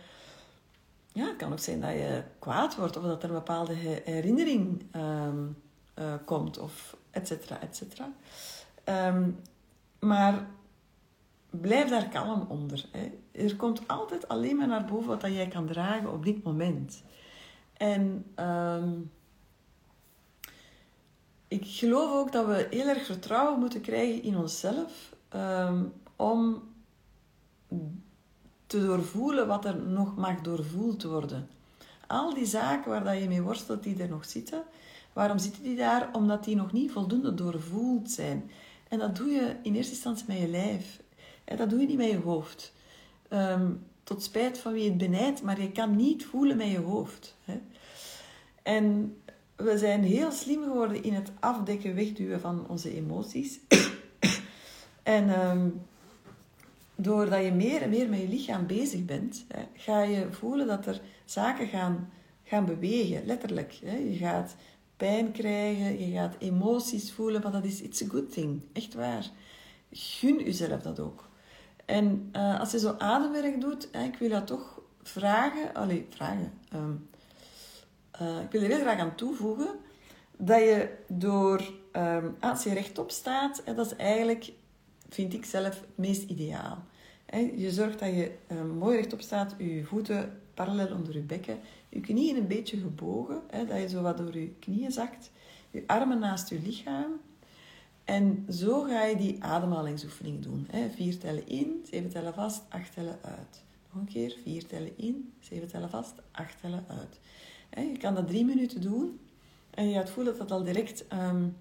[1.13, 4.83] ja, het kan ook zijn dat je kwaad wordt, of dat er een bepaalde herinnering
[4.97, 5.57] um,
[5.99, 8.09] uh, komt, of et cetera, et cetera.
[9.09, 9.39] Um,
[9.99, 10.47] maar
[11.51, 12.85] blijf daar kalm onder.
[12.93, 13.11] Hè.
[13.33, 17.03] Er komt altijd alleen maar naar boven wat dat jij kan dragen op dit moment.
[17.77, 19.11] En um,
[21.49, 26.63] ik geloof ook dat we heel erg vertrouwen moeten krijgen in onszelf um, om
[28.67, 31.49] te doorvoelen wat er nog mag doorvoeld worden.
[32.07, 34.63] Al die zaken waar dat je mee worstelt, die er nog zitten,
[35.15, 36.09] waarom zitten die daar?
[36.13, 38.51] Omdat die nog niet voldoende doorvoeld zijn.
[38.89, 41.01] En dat doe je in eerste instantie met je lijf.
[41.45, 42.73] Dat doe je niet met je hoofd.
[43.31, 47.37] Um, tot spijt van wie het benijdt, maar je kan niet voelen met je hoofd.
[47.45, 47.61] Hè?
[48.63, 49.17] En
[49.57, 53.61] we zijn heel slim geworden in het afdekken, wegduwen van onze emoties.
[55.03, 55.83] en um,
[56.95, 60.87] doordat je meer en meer met je lichaam bezig bent, hè, ga je voelen dat
[60.87, 62.11] er zaken gaan,
[62.45, 63.79] gaan bewegen, letterlijk.
[63.85, 63.97] Hè.
[63.97, 64.57] Je gaat
[65.33, 69.31] krijgen, je gaat emoties voelen, maar dat is it's a good thing, echt waar.
[69.91, 71.29] Gun jezelf dat ook.
[71.85, 76.53] En uh, als je zo ademwerk doet, hè, ik wil dat toch vragen, allee, vragen,
[76.75, 77.09] um,
[78.23, 79.69] uh, ik wil er heel graag aan toevoegen,
[80.37, 84.53] dat je door, um, als je rechtop staat, hè, dat is eigenlijk,
[85.09, 86.79] vind ik zelf, het meest ideaal.
[87.57, 92.01] Je zorgt dat je um, mooi rechtop staat, je voeten parallel onder je bekken, je
[92.01, 95.31] knieën een beetje gebogen, hè, dat je zo wat door je knieën zakt,
[95.71, 97.21] je armen naast je lichaam.
[98.05, 100.67] En zo ga je die ademhalingsoefening doen.
[100.71, 100.91] Hè.
[100.91, 103.63] Vier tellen in, zeven tellen vast, acht tellen uit.
[103.93, 107.21] Nog een keer, vier tellen in, zeven tellen vast, acht tellen uit.
[107.71, 109.21] Hè, je kan dat drie minuten doen
[109.71, 111.57] en je gaat voelen dat dat al direct, um,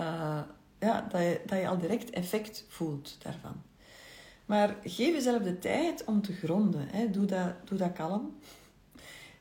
[0.00, 0.42] uh,
[0.78, 3.62] ja, dat je, dat je al direct effect voelt daarvan.
[4.46, 6.88] Maar geef jezelf de tijd om te gronden.
[6.88, 7.10] Hè.
[7.10, 8.36] Doe, dat, doe dat kalm.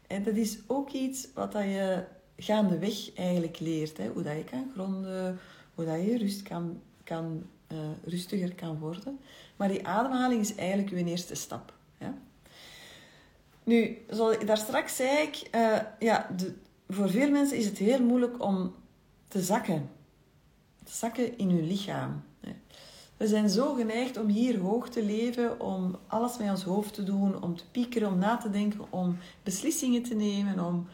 [0.07, 2.03] En dat is ook iets wat dat je
[2.37, 3.97] gaandeweg eigenlijk leert.
[3.97, 4.07] Hè.
[4.07, 5.39] Hoe dat je kan gronden,
[5.75, 9.19] hoe dat je rust kan, kan, uh, rustiger kan worden.
[9.55, 11.73] Maar die ademhaling is eigenlijk je eerste stap.
[11.99, 12.17] Ja.
[13.63, 16.53] Nu, zoals ik daar straks zei, uh, ja, de,
[16.89, 18.75] voor veel mensen is het heel moeilijk om
[19.27, 19.89] te zakken.
[20.83, 22.23] Te zakken in hun lichaam.
[23.17, 27.03] We zijn zo geneigd om hier hoog te leven, om alles met ons hoofd te
[27.03, 30.87] doen, om te piekeren, om na te denken, om beslissingen te nemen, om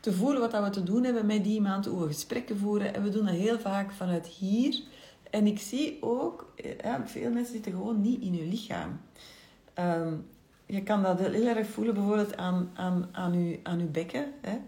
[0.00, 2.94] te voelen wat we te doen hebben met die iemand, hoe we gesprekken voeren.
[2.94, 4.82] En we doen dat heel vaak vanuit hier.
[5.30, 9.00] En ik zie ook, ja, veel mensen zitten gewoon niet in hun lichaam.
[9.78, 10.26] Um,
[10.66, 14.32] je kan dat heel erg voelen bijvoorbeeld aan, aan, aan, je, aan uw bekken.
[14.40, 14.58] Hè.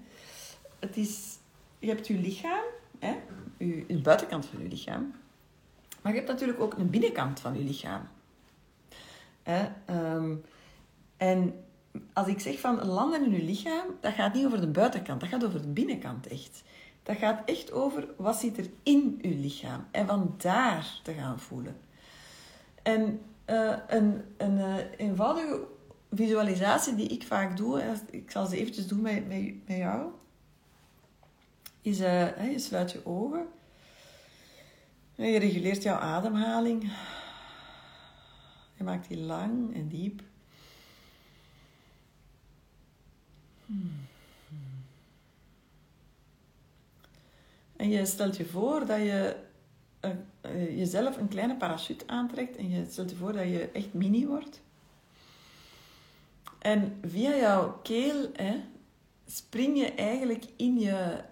[0.79, 1.38] Het is,
[1.79, 2.64] je hebt je lichaam,
[2.99, 3.14] hè,
[3.59, 5.14] je, de buitenkant van je lichaam.
[6.07, 8.09] Maar je hebt natuurlijk ook een binnenkant van je lichaam.
[9.42, 9.66] Hè?
[10.14, 10.45] Um,
[11.16, 11.64] en
[12.12, 15.29] als ik zeg van landen in je lichaam, dat gaat niet over de buitenkant, dat
[15.29, 16.62] gaat over de binnenkant echt.
[17.03, 21.40] Dat gaat echt over wat zit er in je lichaam en van daar te gaan
[21.40, 21.77] voelen.
[22.83, 25.66] En uh, een, een uh, eenvoudige
[26.12, 30.11] visualisatie die ik vaak doe, ik zal ze eventjes doen met, met, jou,
[31.81, 33.56] is uh, je sluit je ogen en
[35.17, 36.93] je reguleert jouw ademhaling.
[38.75, 40.23] Je maakt die lang en diep.
[47.77, 49.37] En je stelt je voor dat je
[50.01, 54.27] uh, jezelf een kleine parachute aantrekt en je stelt je voor dat je echt mini
[54.27, 54.61] wordt.
[56.59, 58.61] En via jouw keel hè,
[59.27, 61.25] spring je eigenlijk in je,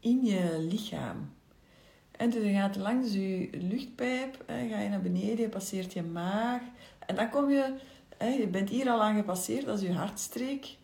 [0.00, 1.36] in je lichaam.
[2.18, 6.02] En dus je gaat langs je luchtpijp, hè, ga je naar beneden, je passeert je
[6.02, 6.62] maag.
[7.06, 7.74] En dan kom je,
[8.16, 10.76] hè, je bent hier al aan gepasseerd, dat is je hartstreek.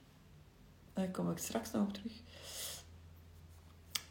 [0.92, 2.12] Daar kom ik straks nog op terug.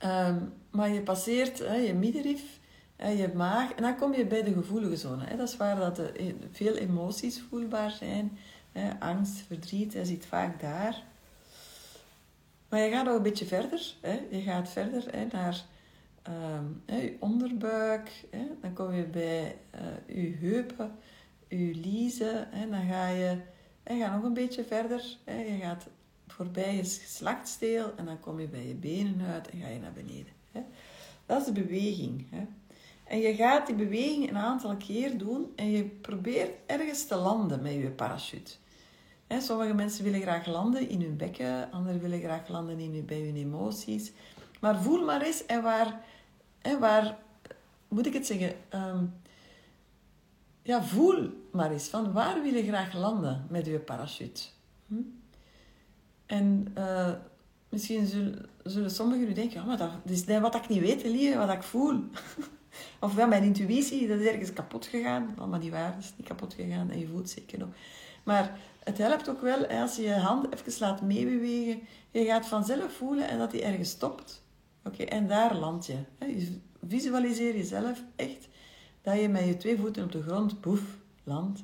[0.05, 2.59] Um, maar je passeert hè, je middenrif,
[2.95, 5.25] hè, je maag, en dan kom je bij de gevoelige zone.
[5.25, 5.37] Hè.
[5.37, 8.37] Dat is waar dat de, e, veel emoties voelbaar zijn.
[8.71, 8.99] Hè.
[8.99, 11.03] Angst, verdriet, je zit vaak daar.
[12.69, 13.93] Maar je gaat nog een beetje verder.
[14.01, 14.19] Hè.
[14.29, 15.65] Je gaat verder naar
[16.27, 18.25] um, je onderbuik.
[18.29, 18.47] Hè.
[18.61, 20.91] Dan kom je bij uh, je heupen,
[21.47, 22.47] je liezen.
[22.49, 22.69] Hè.
[22.69, 23.37] Dan ga je,
[23.85, 25.17] je gaat nog een beetje verder.
[25.23, 25.41] Hè.
[25.41, 25.87] Je gaat
[26.27, 29.93] voorbij je geslachtsdeel en dan kom je bij je benen uit en ga je naar
[29.93, 30.33] beneden.
[30.51, 30.61] Hè.
[31.25, 32.27] Dat is de beweging.
[32.29, 32.45] Hè.
[33.03, 37.61] En je gaat die beweging een aantal keer doen en je probeert ergens te landen
[37.61, 38.51] met je parachute.
[39.39, 43.19] Sommige mensen willen graag landen in hun bekken, anderen willen graag landen in hun, bij
[43.19, 44.11] hun emoties.
[44.59, 46.01] Maar voel maar eens en waar,
[46.63, 47.17] en waar
[47.87, 48.53] moet ik het zeggen?
[48.73, 49.13] Um,
[50.61, 54.41] ja, voel maar eens van waar wil je graag landen met je parachute.
[54.87, 54.95] Hm?
[56.25, 57.11] En uh,
[57.69, 61.49] misschien zullen, zullen sommigen nu denken, oh, maar dat, is wat ik niet weet, wat
[61.49, 62.03] ik voel.
[62.99, 65.35] of wel mijn intuïtie, dat is ergens kapot gegaan.
[65.39, 67.69] Oh, maar die waarde is niet kapot gegaan en je voelt zeker nog.
[68.23, 71.81] Maar het helpt ook wel als je je hand even laat meebewegen.
[72.11, 74.42] Je gaat vanzelf voelen en dat die ergens stopt.
[74.83, 75.97] Oké, en daar land je.
[76.87, 78.47] Visualiseer jezelf echt
[79.01, 81.63] dat je met je twee voeten op de grond, boef, landt.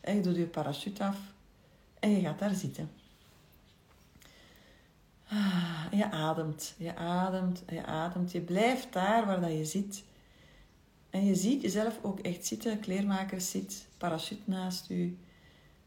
[0.00, 1.18] En je doet je parachute af
[1.98, 2.90] en je gaat daar zitten.
[5.28, 8.32] Ah, je ademt, je ademt, je ademt.
[8.32, 10.04] Je blijft daar waar dat je zit.
[11.10, 12.80] En je ziet jezelf ook echt zitten.
[12.80, 15.18] Kleermaker zit, parachute naast u.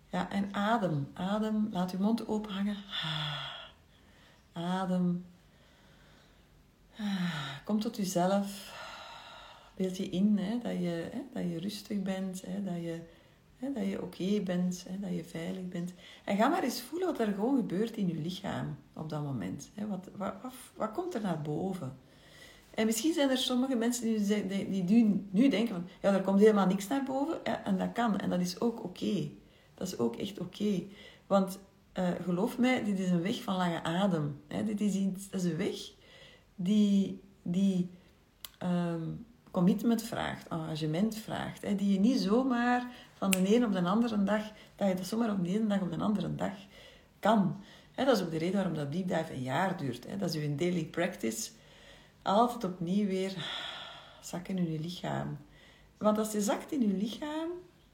[0.09, 1.67] Ja, en adem, adem.
[1.71, 2.77] Laat je mond open hangen.
[3.03, 3.53] Ah,
[4.53, 5.25] adem.
[7.65, 8.73] Kom tot jezelf.
[9.75, 12.99] Beeld je in hè, dat, je, hè, dat je rustig bent, hè, dat je
[13.57, 15.93] Hè, dat je oké bent, hè, dat je veilig bent.
[16.23, 19.69] En ga maar eens voelen wat er gewoon gebeurt in je lichaam op dat moment.
[19.73, 19.87] Hè.
[19.87, 20.33] Wat, wat,
[20.75, 21.97] wat, komt er naar boven?
[22.73, 25.87] En misschien zijn er sommige mensen die, die, die nu, denken van...
[26.01, 27.39] Ja, er komt helemaal niks naar boven.
[27.43, 28.17] Ja, en dat kan.
[28.17, 29.29] En dat is ook oké.
[29.73, 30.83] Dat is ook echt oké.
[31.27, 31.59] Want
[31.93, 34.41] uh, geloof mij, dit is een weg van lange adem.
[34.47, 34.63] Hè.
[34.63, 35.93] Dit is, iets, dat is een weg
[36.55, 37.89] die, die
[38.63, 41.61] um, commitment vraagt, engagement vraagt.
[41.61, 41.75] Hè.
[41.75, 44.41] Die je niet zomaar van de een op de andere dag...
[44.75, 46.53] Dat je dat zomaar op de ene dag op de andere dag
[47.19, 47.63] kan.
[47.91, 50.07] Hè, dat is ook de reden waarom dat deep dive een jaar duurt.
[50.07, 50.17] Hè.
[50.17, 51.51] Dat is uw daily practice
[52.21, 53.33] altijd opnieuw weer
[54.21, 55.37] zakken in je lichaam.
[55.97, 57.49] Want als je zakt in je lichaam,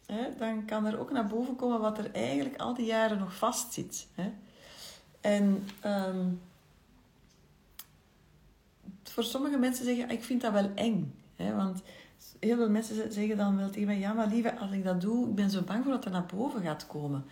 [0.06, 3.36] hè, dan kan er ook naar boven komen wat er eigenlijk al die jaren nog
[3.36, 4.08] vast zit.
[4.16, 4.32] Hè.
[5.22, 6.42] En um,
[9.12, 11.14] voor sommige mensen zeggen, ik vind dat wel eng.
[11.36, 11.82] Hè, want
[12.40, 15.28] heel veel mensen zeggen dan wel tegen mij, ja maar lieve, als ik dat doe,
[15.28, 17.26] ik ben zo bang voor dat er naar boven gaat komen.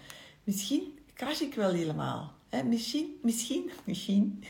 [0.43, 2.33] Misschien crash ik wel helemaal.
[2.49, 2.63] Hè.
[2.63, 4.43] Misschien, misschien, misschien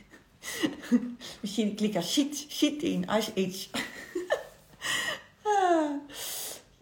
[1.41, 3.69] Misschien klik er shit, shit in als iets.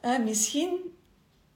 [0.02, 0.24] ah.
[0.24, 0.78] misschien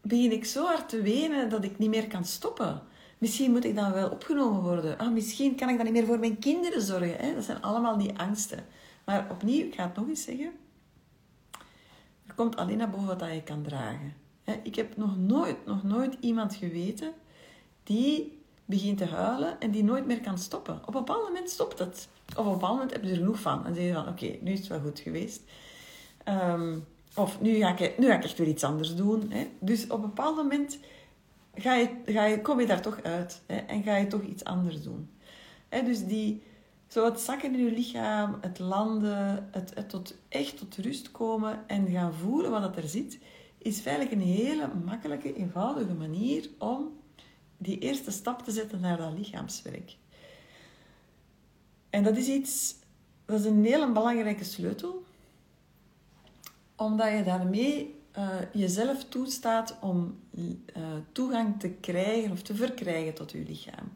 [0.01, 2.81] begin ik zo hard te wenen dat ik niet meer kan stoppen.
[3.17, 4.97] Misschien moet ik dan wel opgenomen worden.
[4.97, 7.15] Ah, misschien kan ik dan niet meer voor mijn kinderen zorgen.
[7.17, 7.35] Hè?
[7.35, 8.65] Dat zijn allemaal die angsten.
[9.05, 10.51] Maar opnieuw, ik ga het nog eens zeggen.
[12.27, 14.13] Er komt alleen naar boven wat je kan dragen.
[14.63, 17.13] Ik heb nog nooit, nog nooit iemand geweten
[17.83, 20.79] die begint te huilen en die nooit meer kan stoppen.
[20.81, 22.07] Op een bepaald moment stopt het.
[22.29, 23.65] Of op een bepaald moment heb je er genoeg van.
[23.65, 25.41] En zeg je van, oké, nu is het wel goed geweest.
[26.23, 26.77] Ehm,
[27.15, 29.31] of nu ga, ik, nu ga ik echt weer iets anders doen.
[29.31, 29.47] Hè.
[29.59, 30.79] Dus op een bepaald moment
[31.55, 33.41] ga je, ga je, kom je daar toch uit.
[33.45, 35.09] Hè, en ga je toch iets anders doen.
[35.69, 36.43] Hè, dus die,
[36.91, 41.87] zo het zakken in je lichaam, het landen, het, tot, echt tot rust komen en
[41.87, 43.19] gaan voelen wat er zit,
[43.57, 46.99] is feitelijk een hele makkelijke, eenvoudige manier om
[47.57, 49.95] die eerste stap te zetten naar dat lichaamswerk.
[51.89, 52.75] En dat is iets,
[53.25, 55.03] dat is een hele belangrijke sleutel,
[56.75, 60.53] omdat je daarmee uh, jezelf toestaat om uh,
[61.11, 63.91] toegang te krijgen of te verkrijgen tot je lichaam.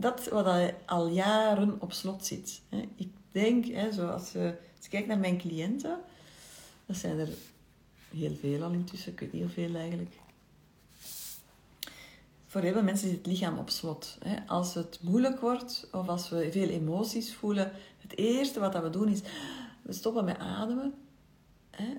[0.00, 2.60] Dat wat al jaren op slot zit.
[2.94, 4.56] Ik denk, zoals je,
[4.92, 5.98] als naar mijn cliënten,
[6.86, 7.28] dat zijn er
[8.10, 10.14] heel veel al intussen, ik weet niet hoeveel eigenlijk
[12.50, 14.18] voor heel veel mensen is het lichaam op slot.
[14.46, 19.08] Als het moeilijk wordt of als we veel emoties voelen, het eerste wat we doen
[19.08, 19.20] is,
[19.82, 20.94] we stoppen met ademen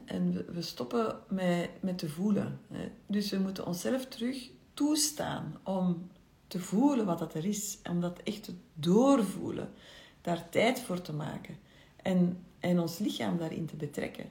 [0.06, 2.60] en we stoppen met, met te voelen.
[3.06, 6.10] Dus we moeten onszelf terug toestaan om
[6.52, 9.70] te voelen wat dat er is, om dat echt te doorvoelen,
[10.22, 11.58] daar tijd voor te maken
[11.96, 14.26] en, en ons lichaam daarin te betrekken.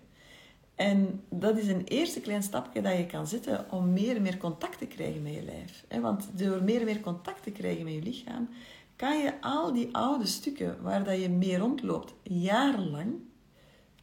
[0.74, 4.36] En dat is een eerste klein stapje dat je kan zetten om meer en meer
[4.36, 5.84] contact te krijgen met je lijf.
[6.00, 8.48] Want door meer en meer contact te krijgen met je lichaam,
[8.96, 13.14] kan je al die oude stukken waar dat je mee rondloopt, jarenlang,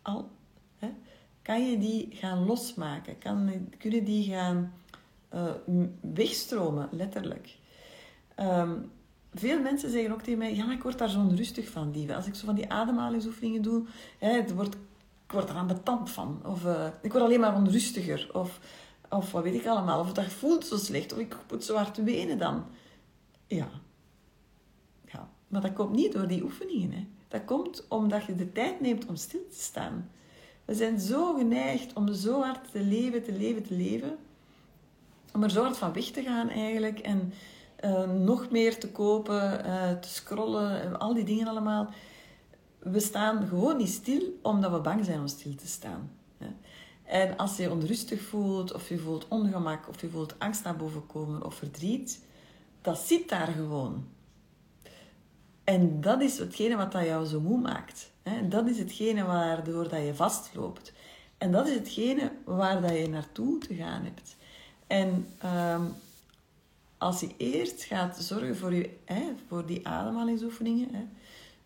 [0.02, 0.30] al,
[1.42, 3.18] kan je die gaan losmaken.
[3.18, 4.74] Kan, kunnen die gaan
[5.34, 5.52] uh,
[6.14, 7.57] wegstromen, letterlijk.
[8.38, 8.72] Ehm,
[9.34, 12.16] veel mensen zeggen ook tegen mij, ja, ik word daar zo onrustig van, lieve.
[12.16, 13.86] Als ik zo van die ademhalingsoefeningen doe,
[14.18, 14.78] hè, het wordt
[15.28, 16.42] ik word eraan betand van.
[16.46, 18.30] Of uh, ik word alleen maar onrustiger.
[18.34, 18.60] Of,
[19.10, 20.00] of wat weet ik allemaal.
[20.00, 21.14] Of dat voelt zo slecht.
[21.14, 22.66] Of ik moet zo hard wenen dan.
[23.48, 23.70] Ja.
[25.06, 25.30] ja.
[25.48, 26.92] Maar dat komt niet door die oefeningen.
[26.92, 27.08] Hè.
[27.28, 30.10] Dat komt omdat je de tijd neemt om stil te staan.
[30.66, 34.18] We zijn zo geneigd om zo hard te leven, te leven, te leven.
[35.34, 37.00] Om er zo hard van weg te gaan eigenlijk.
[37.00, 37.34] En
[37.84, 41.90] uh, nog meer te kopen, uh, te scrollen, al die dingen allemaal
[42.80, 46.12] we staan gewoon niet stil omdat we bang zijn om stil te staan.
[47.04, 51.06] En als je onrustig voelt, of je voelt ongemak, of je voelt angst naar boven
[51.06, 52.26] komen, of verdriet,
[52.82, 54.08] dat zit daar gewoon.
[55.64, 58.12] En dat is hetgene wat dat jou zo moe maakt.
[58.50, 60.94] Dat is hetgene waardoor dat je vastloopt.
[61.38, 64.36] En dat is hetgene waar dat je naartoe te gaan hebt.
[64.88, 65.84] En ehm,
[66.98, 71.04] als je eerst gaat zorgen voor, je, hè, voor die ademhalingsoefeningen, hè,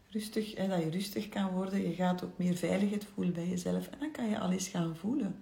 [0.10, 1.82] rustig, hè, dat je rustig kan worden.
[1.82, 3.88] Je gaat ook meer veiligheid voelen bij jezelf.
[3.88, 5.36] En dan kan je al eens gaan voelen.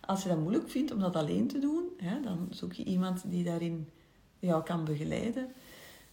[0.00, 3.22] Als je dat moeilijk vindt om dat alleen te doen, hè, dan zoek je iemand
[3.26, 3.88] die daarin
[4.38, 5.52] jou kan begeleiden.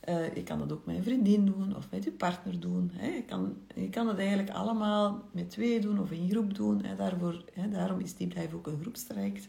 [0.09, 2.91] Uh, je kan dat ook met een vriendin doen of met je partner doen.
[2.93, 3.07] Hè.
[3.07, 6.83] Je, kan, je kan het eigenlijk allemaal met twee doen of in groep doen.
[6.83, 6.95] Hè.
[6.95, 9.47] Daarvoor, hè, daarom is Deep Dive ook een groepstraject.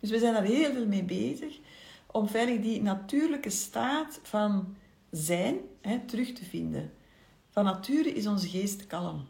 [0.00, 1.58] Dus we zijn daar heel veel mee bezig
[2.12, 4.76] om veilig die natuurlijke staat van
[5.10, 6.92] zijn hè, terug te vinden.
[7.50, 9.26] Van nature is onze geest kalm.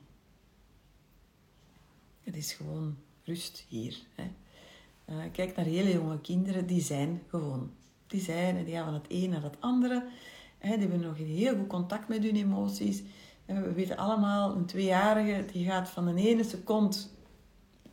[2.23, 3.99] Het is gewoon rust hier.
[4.15, 4.31] Hè.
[5.07, 7.71] uh, kijk naar hele jonge kinderen, die zijn gewoon.
[8.07, 10.09] Die zijn en die gaan van het een naar het andere.
[10.59, 13.03] Hè, die hebben nog heel goed contact met hun emoties.
[13.45, 16.97] We weten allemaal, een tweejarige die gaat van de ene seconde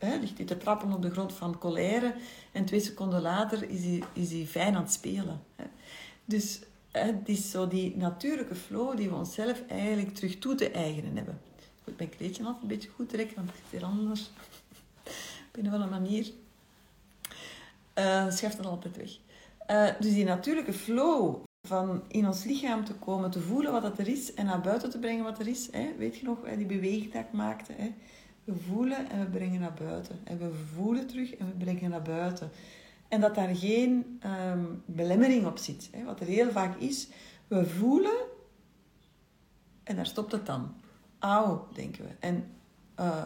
[0.00, 2.14] hè, ligt hij te trappen op de grond van colère
[2.52, 5.42] en twee seconden later is hij, is hij fijn aan het spelen.
[5.56, 5.64] Hè.
[6.24, 11.16] Dus het is zo die natuurlijke flow die we onszelf eigenlijk terug toe te eigenen
[11.16, 11.40] hebben.
[11.58, 14.30] Ik moet mijn kleedje altijd een beetje goed trekken, want het zit hier anders.
[15.48, 16.30] Op een of andere manier.
[17.94, 19.18] Uh, schuift dat altijd weg.
[19.70, 24.08] Uh, dus die natuurlijke flow van in ons lichaam te komen, te voelen wat er
[24.08, 25.68] is en naar buiten te brengen wat er is.
[25.70, 25.94] Hè?
[25.98, 27.72] Weet je nog, die beweging dat ik maakte?
[27.72, 27.94] Hè?
[28.44, 30.18] We voelen en we brengen naar buiten.
[30.24, 32.50] En we voelen terug en we brengen naar buiten.
[33.08, 34.20] En dat daar geen
[34.50, 35.88] um, belemmering op zit.
[35.92, 36.04] Hè?
[36.04, 37.08] Wat er heel vaak is,
[37.48, 38.28] we voelen
[39.90, 40.74] en daar stopt het dan.
[41.18, 42.10] Auw, denken we.
[42.20, 42.44] En
[43.00, 43.24] uh,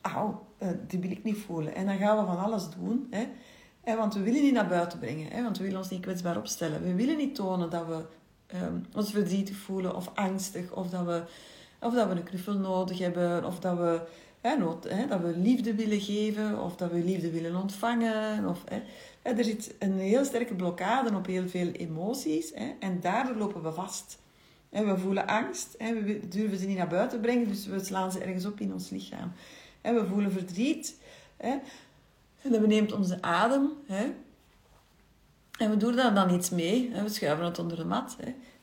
[0.00, 1.74] auw, uh, die wil ik niet voelen.
[1.74, 3.06] En dan gaan we van alles doen.
[3.10, 3.96] Hè?
[3.96, 5.30] Want we willen niet naar buiten brengen.
[5.30, 5.42] Hè?
[5.42, 6.82] Want we willen ons niet kwetsbaar opstellen.
[6.82, 8.04] We willen niet tonen dat we
[8.56, 10.72] um, ons verdrietig voelen of angstig.
[10.72, 11.22] Of dat we
[11.80, 14.00] of dat we een knuffel nodig hebben, of dat we,
[14.40, 18.48] hè, nood, hè, dat we liefde willen geven, of dat we liefde willen ontvangen.
[18.48, 18.82] Of, hè.
[19.22, 23.72] Er zit een heel sterke blokkade op heel veel emoties hè, en daardoor lopen we
[23.72, 24.18] vast.
[24.68, 28.46] we voelen angst, we durven ze niet naar buiten brengen, dus we slaan ze ergens
[28.46, 29.32] op in ons lichaam.
[29.82, 31.00] we voelen verdriet,
[31.36, 31.60] en
[32.42, 33.70] dan neemt onze adem,
[35.58, 38.16] en we doen daar dan iets mee, we schuiven het onder de mat.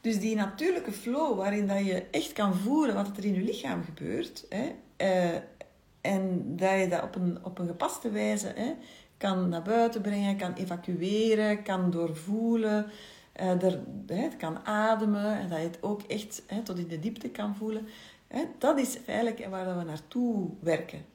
[0.05, 3.83] Dus die natuurlijke flow waarin dat je echt kan voelen wat er in je lichaam
[3.83, 4.45] gebeurt.
[4.49, 5.39] Hè, uh,
[6.01, 8.73] en dat je dat op een, op een gepaste wijze hè,
[9.17, 12.85] kan naar buiten brengen, kan evacueren, kan doorvoelen.
[13.33, 17.29] Er, hè, kan ademen en dat je het ook echt hè, tot in de diepte
[17.29, 17.87] kan voelen.
[18.27, 21.05] Hè, dat is eigenlijk waar we naartoe werken.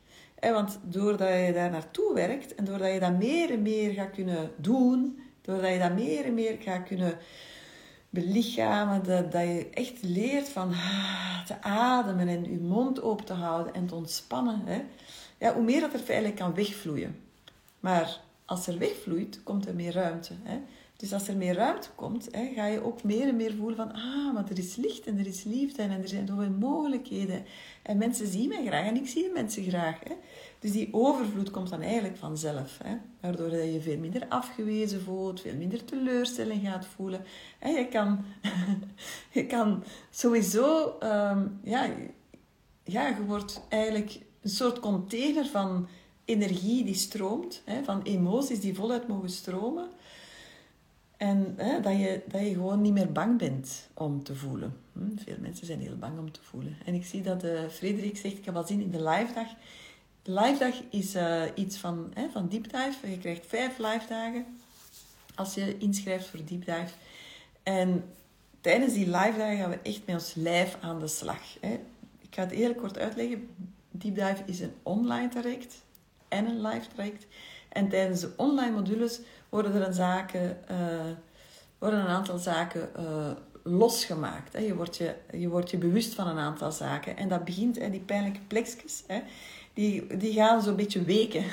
[0.41, 4.51] want doordat je daar naartoe werkt en doordat je dat meer en meer gaat kunnen
[4.57, 7.18] doen, doordat je dat meer en meer gaat kunnen
[8.11, 13.33] belichamen, dat, dat je echt leert van ah, te ademen en je mond open te
[13.33, 14.61] houden en te ontspannen.
[14.65, 14.83] Hè?
[15.39, 17.17] Ja, hoe meer dat er feitelijk kan wegvloeien.
[17.81, 20.35] Maar als er wegvloeit, komt er meer ruimte.
[20.43, 20.59] Hè?
[21.01, 23.93] Dus als er meer ruimte komt, hè, ga je ook meer en meer voelen van,
[23.93, 27.45] ah, maar er is licht en er is liefde en er zijn zoveel mogelijkheden.
[27.83, 29.99] En mensen zien mij graag en ik zie mensen graag.
[30.05, 30.15] Hè.
[30.61, 32.79] Dus die overvloed komt dan eigenlijk vanzelf.
[32.83, 32.97] Hè.
[33.21, 37.25] Waardoor je veel minder afgewezen voelt, veel minder teleurstelling gaat voelen.
[37.59, 38.25] En je kan,
[39.33, 41.91] je kan sowieso, um, ja,
[42.85, 45.89] ja, je wordt eigenlijk een soort container van
[46.25, 49.89] energie die stroomt, hè, van emoties die voluit mogen stromen.
[51.17, 54.77] En hè, dat, je, dat je gewoon niet meer bang bent om te voelen.
[54.93, 55.17] Hm?
[55.17, 56.77] Veel mensen zijn heel bang om te voelen.
[56.85, 59.49] En ik zie dat uh, Frederik zegt, ik heb al zien in de live dag.
[60.23, 63.11] De live dag is uh, iets van, hè, van Deep Dive.
[63.11, 64.47] Je krijgt vijf live dagen
[65.35, 66.93] als je inschrijft voor Deep Dive.
[67.62, 68.05] En
[68.61, 71.43] tijdens die live dagen gaan we echt met ons lijf aan de slag.
[71.61, 71.73] Hè.
[72.21, 73.49] Ik ga het heel kort uitleggen.
[73.91, 75.75] Deep Dive is een online traject
[76.29, 77.27] en een live traject.
[77.68, 80.77] En tijdens de online modules worden er een, zaken, uh,
[81.79, 83.31] worden een aantal zaken uh,
[83.62, 84.53] losgemaakt.
[84.53, 84.59] Hè.
[84.59, 87.16] Je, wordt je, je wordt je bewust van een aantal zaken.
[87.16, 89.03] En dat begint, hè, die pijnlijke plekjes,
[89.75, 91.45] die, die gaan zo'n beetje weken.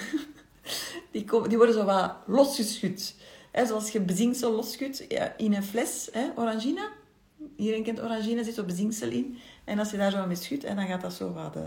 [1.11, 3.15] die, komen, die worden zo wat losgeschud.
[3.51, 4.99] Hè, zoals je bezinksel losschudt
[5.37, 6.89] in een fles, hè, orangina.
[7.55, 9.37] Iedereen kent orangina, zit zo bezinksel in.
[9.63, 11.55] En als je daar zo mee schudt, en dan gaat dat zo wat...
[11.55, 11.63] Uh,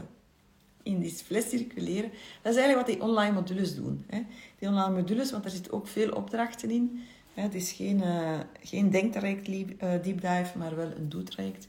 [0.83, 2.11] in die fles circuleren.
[2.43, 4.05] Dat is eigenlijk wat die online modules doen.
[4.07, 4.23] Hè.
[4.59, 7.03] Die online modules, want er zitten ook veel opdrachten in.
[7.35, 11.69] Het is geen, uh, geen denktraject uh, deep dive, maar wel een doetraject.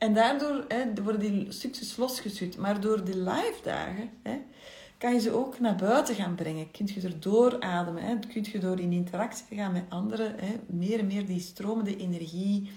[0.00, 2.56] En daardoor hè, worden die stukjes losgeschud.
[2.56, 4.38] Maar door de live dagen hè,
[4.98, 6.70] kan je ze ook naar buiten gaan brengen.
[6.70, 8.02] Kun je erdoor ademen.
[8.02, 8.18] Hè.
[8.18, 10.34] Kun je door in interactie gaan met anderen.
[10.38, 12.70] Hè, meer en meer die stromende energie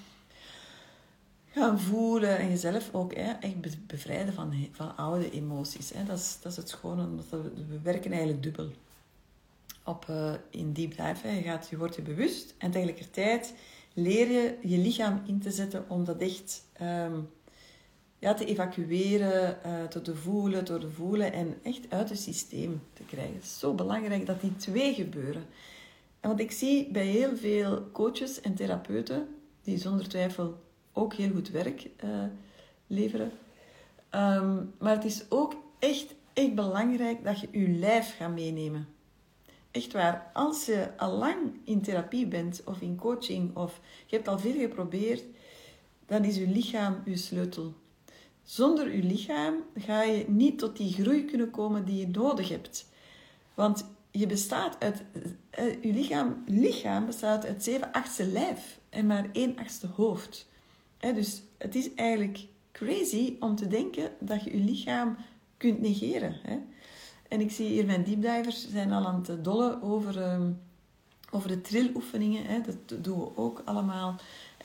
[1.52, 5.92] gaan voelen en jezelf ook hè, echt bevrijden van, van oude emoties.
[5.94, 6.04] Hè.
[6.04, 8.72] Dat, is, dat is het schone, we, we werken eigenlijk dubbel
[9.84, 11.28] op, uh, in deep dive.
[11.28, 13.54] Je, gaat, je wordt je bewust en tegelijkertijd
[13.94, 17.30] leer je je lichaam in te zetten om dat echt um,
[18.20, 23.34] ja, te evacueren, uh, te, voelen, te voelen en echt uit het systeem te krijgen.
[23.34, 25.46] Het is zo belangrijk dat die twee gebeuren.
[26.20, 29.28] En want ik zie bij heel veel coaches en therapeuten,
[29.62, 30.62] die zonder twijfel
[30.94, 32.24] ook heel goed werk uh,
[32.88, 33.32] leveren.
[34.16, 38.88] Um, maar het is ook echt, echt belangrijk dat je je lijf gaat meenemen.
[39.74, 44.28] Echt waar, als je al lang in therapie bent of in coaching of je hebt
[44.28, 45.24] al veel geprobeerd,
[46.06, 47.74] dan is je lichaam je sleutel.
[48.44, 52.90] Zonder je lichaam ga je niet tot die groei kunnen komen die je nodig hebt.
[53.54, 55.04] Want je bestaat uit...
[55.60, 60.48] Uh, je lichaam, lichaam bestaat uit zeven achtste lijf en maar één achtste hoofd.
[61.00, 65.18] dus het is eigenlijk crazy om te denken dat je je lichaam
[65.58, 66.36] kunt negeren.
[67.34, 70.52] En ik zie hier mijn deepdivers zijn al aan het dollen over, ehm,
[71.32, 72.64] over de triloefeningen.
[72.64, 74.16] Dat doen we ook allemaal.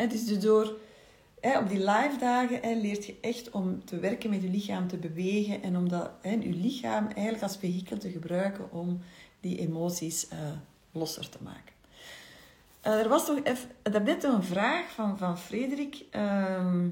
[0.09, 0.77] Dus door
[1.43, 5.63] op die live dagen leert je echt om te werken met je lichaam, te bewegen
[5.63, 9.01] en om dat, je lichaam eigenlijk als vehikel te gebruiken om
[9.41, 10.39] die emoties uh,
[10.93, 11.73] losser te maken.
[12.87, 16.05] Uh, er was nog even, net een vraag van, van Frederik.
[16.11, 16.89] Ehm,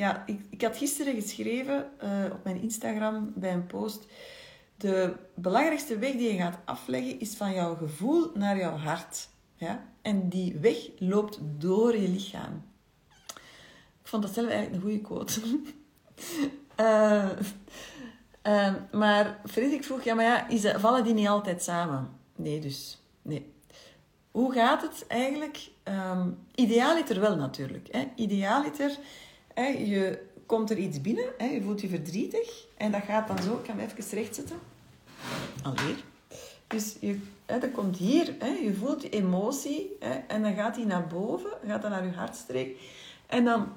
[0.00, 4.06] ja, ik, ik had gisteren geschreven uh, op mijn Instagram bij een post.
[4.76, 9.28] De belangrijkste weg die je gaat afleggen is van jouw gevoel naar jouw hart.
[9.54, 9.84] Ja?
[10.02, 12.64] En die weg loopt door je lichaam.
[14.02, 15.40] Ik vond dat zelf eigenlijk een goede quote.
[16.80, 17.30] uh,
[18.68, 22.10] uh, maar Frederik vroeg, ja, maar ja, is dat, vallen die niet altijd samen?
[22.36, 23.02] Nee, dus.
[23.22, 23.52] Nee.
[24.30, 25.70] Hoe gaat het eigenlijk?
[25.84, 27.88] Um, idealiter wel natuurlijk.
[27.90, 28.04] Hè?
[28.14, 28.98] Idealiter,
[29.60, 32.66] hè, je komt er iets binnen, hè, je voelt je verdrietig.
[32.76, 34.58] En dat gaat dan zo, ik ga hem even rechtzetten.
[35.62, 35.96] Alweer.
[36.66, 40.86] Dus je, hè, dat komt hier, hè, je voelt die emotie en dan gaat die
[40.86, 42.78] naar boven, gaat dan naar je hartstreek.
[43.26, 43.68] En dan,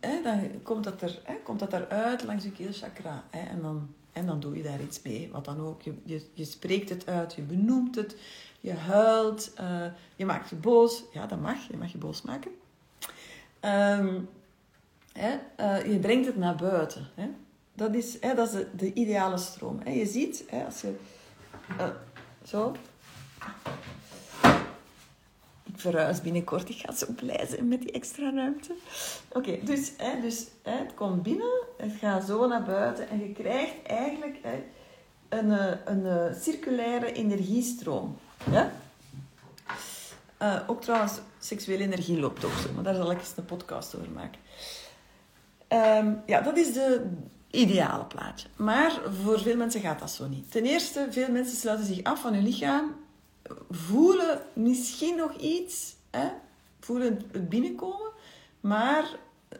[0.00, 3.24] dan komt, dat er, komt dat eruit langs je keelchakra.
[3.30, 5.82] En, dan, en dan doe je daar iets mee, wat dan ook.
[5.82, 8.16] Je, je, je spreekt het uit, je benoemt het,
[8.60, 9.84] je huilt, uh,
[10.16, 11.02] je maakt je boos.
[11.12, 12.50] Ja, dat mag, je mag je boos maken.
[13.60, 14.28] Um,
[15.12, 17.08] hè, uh, je brengt het naar buiten.
[17.14, 17.28] Hè.
[17.74, 19.80] Dat is, hè, dat is de, de ideale stroom.
[19.84, 19.90] Hè.
[19.90, 20.94] Je ziet, hè, als je
[21.78, 21.88] uh,
[22.44, 22.74] zo.
[25.64, 26.68] Ik verhuis binnenkort.
[26.68, 28.74] Ik ga zo blij zijn met die extra ruimte.
[29.32, 31.62] Oké, dus, hè, dus het komt binnen.
[31.76, 33.08] Het gaat zo naar buiten.
[33.08, 34.64] En je krijgt eigenlijk hè,
[35.28, 38.16] een, eh, een, een eh, circulaire energiestroom.
[38.50, 38.72] Ja?
[40.66, 42.72] Ook trouwens, seksuele energie loopt ook zo.
[42.74, 44.40] Maar daar zal ik eens een podcast over maken.
[45.72, 47.10] Um, ja, dat is de,
[47.50, 48.48] ideale plaatje.
[48.56, 50.50] Maar voor veel mensen gaat dat zo niet.
[50.50, 52.94] Ten eerste, veel mensen sluiten zich af van hun lichaam,
[53.70, 56.28] voelen misschien nog iets, hè?
[56.80, 58.10] voelen het binnenkomen,
[58.60, 59.04] maar
[59.48, 59.58] eh,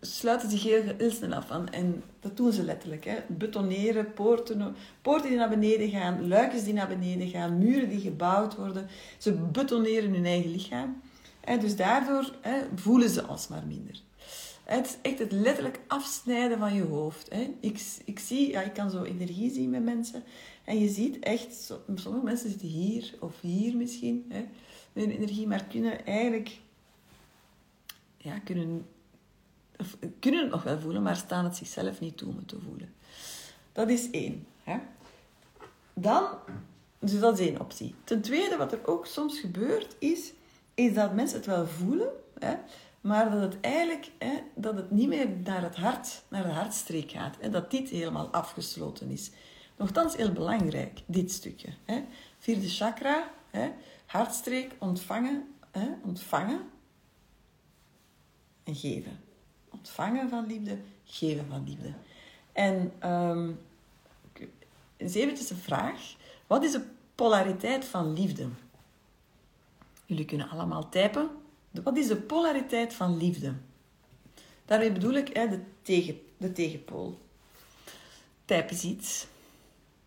[0.00, 1.68] sluiten zich heel, heel snel af van.
[1.68, 3.04] En dat doen ze letterlijk.
[3.04, 3.16] Hè?
[3.26, 8.56] Betoneren, poorten, poorten die naar beneden gaan, luikjes die naar beneden gaan, muren die gebouwd
[8.56, 8.86] worden.
[9.18, 11.00] Ze betoneren hun eigen lichaam.
[11.40, 14.00] En dus daardoor hè, voelen ze alsmaar minder.
[14.68, 17.30] Het is echt het letterlijk afsnijden van je hoofd.
[17.30, 17.54] Hè.
[17.60, 20.22] Ik, ik zie, ja, ik kan zo energie zien met mensen.
[20.64, 24.40] En je ziet echt, sommige mensen zitten hier of hier misschien, hè,
[24.92, 26.58] met hun energie, maar kunnen eigenlijk,
[28.16, 28.86] ja, kunnen,
[29.78, 32.60] of, kunnen het nog wel voelen, maar staan het zichzelf niet toe om het te
[32.60, 32.94] voelen.
[33.72, 34.46] Dat is één.
[34.62, 34.78] Hè.
[35.94, 36.28] Dan,
[36.98, 37.94] dus dat is één optie.
[38.04, 40.32] Ten tweede, wat er ook soms gebeurt, is,
[40.74, 42.54] is dat mensen het wel voelen, hè,
[43.00, 47.10] maar dat het eigenlijk hè, dat het niet meer naar het hart, naar de hartstreek
[47.10, 47.38] gaat.
[47.38, 49.30] En dat dit helemaal afgesloten is.
[49.76, 51.68] Nochtans heel belangrijk, dit stukje.
[51.84, 52.04] Hè.
[52.38, 53.70] Vierde chakra, hè,
[54.06, 56.60] hartstreek, ontvangen, hè, ontvangen
[58.64, 59.20] en geven.
[59.68, 61.92] Ontvangen van liefde, geven van liefde.
[62.52, 63.60] En um,
[64.96, 66.14] eens eventjes een vraag.
[66.46, 68.48] Wat is de polariteit van liefde?
[70.06, 71.30] Jullie kunnen allemaal typen
[71.82, 73.54] wat is de polariteit van liefde?
[74.64, 77.18] Daarmee bedoel ik hè, de, tegen, de tegenpool.
[78.44, 79.26] Typ eens iets.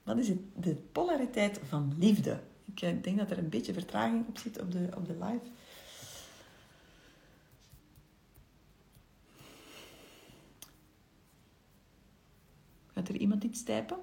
[0.03, 2.39] Wat is het, de polariteit van liefde?
[2.65, 5.45] Ik eh, denk dat er een beetje vertraging op zit op de, op de live.
[12.93, 13.97] Gaat er iemand iets typen?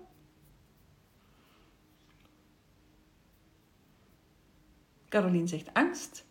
[5.09, 6.27] Caroline zegt angst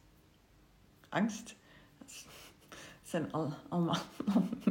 [1.10, 1.56] angst.
[1.98, 2.14] Dat
[3.04, 4.02] zijn al, allemaal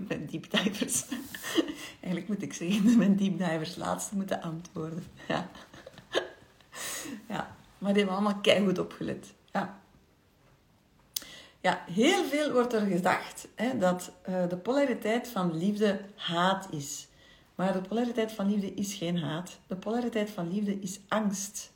[0.08, 1.04] mijn deepdivers.
[2.00, 5.04] Eigenlijk moet ik zeggen dat mijn deepdivers laatst moeten antwoorden.
[5.28, 5.50] Ja.
[7.28, 9.34] ja, maar die hebben allemaal keihard opgelet.
[9.52, 9.80] Ja.
[11.60, 17.08] Ja, heel veel wordt er gedacht hè, dat uh, de polariteit van liefde haat is.
[17.54, 19.58] Maar de polariteit van liefde is geen haat.
[19.66, 21.72] De polariteit van liefde is angst.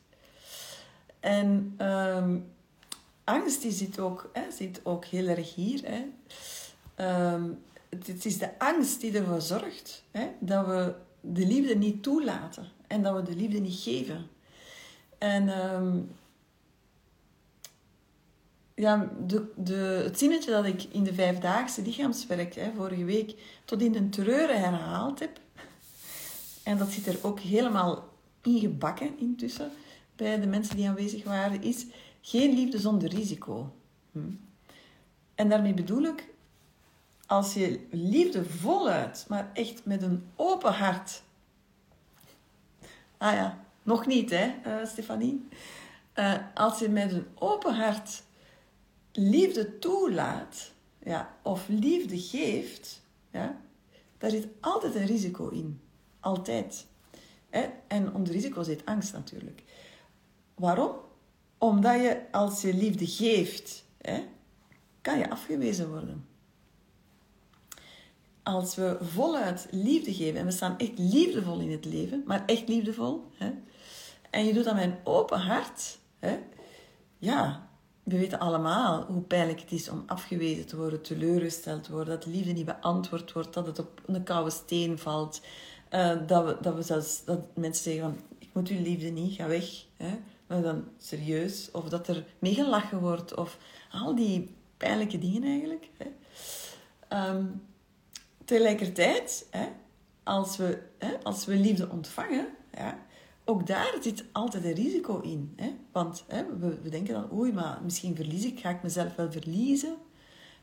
[1.21, 2.53] En um,
[3.31, 5.81] angst die zit, ook, hè, zit ook heel erg hier.
[5.85, 6.05] Hè.
[7.33, 12.69] Um, het, is de angst die ervoor zorgt hè, dat we de liefde niet toelaten
[12.87, 14.27] en dat we de liefde niet geven.
[15.19, 16.11] En um,
[18.75, 23.83] ja, de, de, het zinnetje dat ik in de vijfdaagse lichaamswerk hè, vorige week tot
[23.83, 25.41] in de treuren herhaald heb,
[26.63, 28.09] en dat zit er ook helemaal
[28.43, 29.71] ingebakken intussen
[30.17, 31.87] bij de mensen die aanwezig waren, is
[32.21, 33.73] geen liefde zonder risico.
[34.13, 34.31] Hm.
[35.35, 36.29] En daarmee bedoel ik,
[37.27, 41.23] als je liefde voluit, maar echt met een open hart.
[43.17, 45.49] Ah ja, nog niet hè, uh, Stefanie?
[46.15, 48.23] Uh, als je met een open hart
[49.13, 50.71] liefde toelaat,
[51.05, 53.61] ja, of liefde geeft, ja,
[54.19, 55.81] daar zit altijd een risico in.
[56.21, 56.87] Altijd.
[57.87, 59.63] En onder risico zit angst natuurlijk.
[60.55, 60.93] Waarom?
[61.61, 64.25] Omdat je als je liefde geeft, hè,
[65.01, 66.27] kan je afgewezen worden.
[68.43, 72.69] Als we voluit liefde geven, en we staan echt liefdevol in het leven, maar echt
[72.69, 73.51] liefdevol, hè,
[74.31, 76.39] en je doet dat met een open hart, hè,
[77.19, 77.69] ja,
[78.03, 82.27] we weten allemaal hoe pijnlijk het is om afgewezen te worden, teleurgesteld te worden, dat
[82.27, 85.41] liefde niet beantwoord wordt, dat het op een koude steen valt,
[85.91, 89.35] uh, dat, we, dat, we zelfs, dat mensen zeggen van, ik moet uw liefde niet,
[89.35, 89.85] ga weg.
[89.97, 90.19] Hè?
[90.51, 93.59] Maar dan serieus, of dat er meegelachen wordt, of
[93.91, 95.89] al die pijnlijke dingen eigenlijk.
[95.97, 96.09] Hè?
[97.29, 97.63] Um,
[98.45, 99.69] tegelijkertijd, hè,
[100.23, 102.99] als, we, hè, als we liefde ontvangen, ja,
[103.45, 105.53] ook daar zit altijd een risico in.
[105.57, 105.75] Hè?
[105.93, 109.97] Want hè, we, denken dan, oei, maar misschien verlies ik, ga ik mezelf wel verliezen?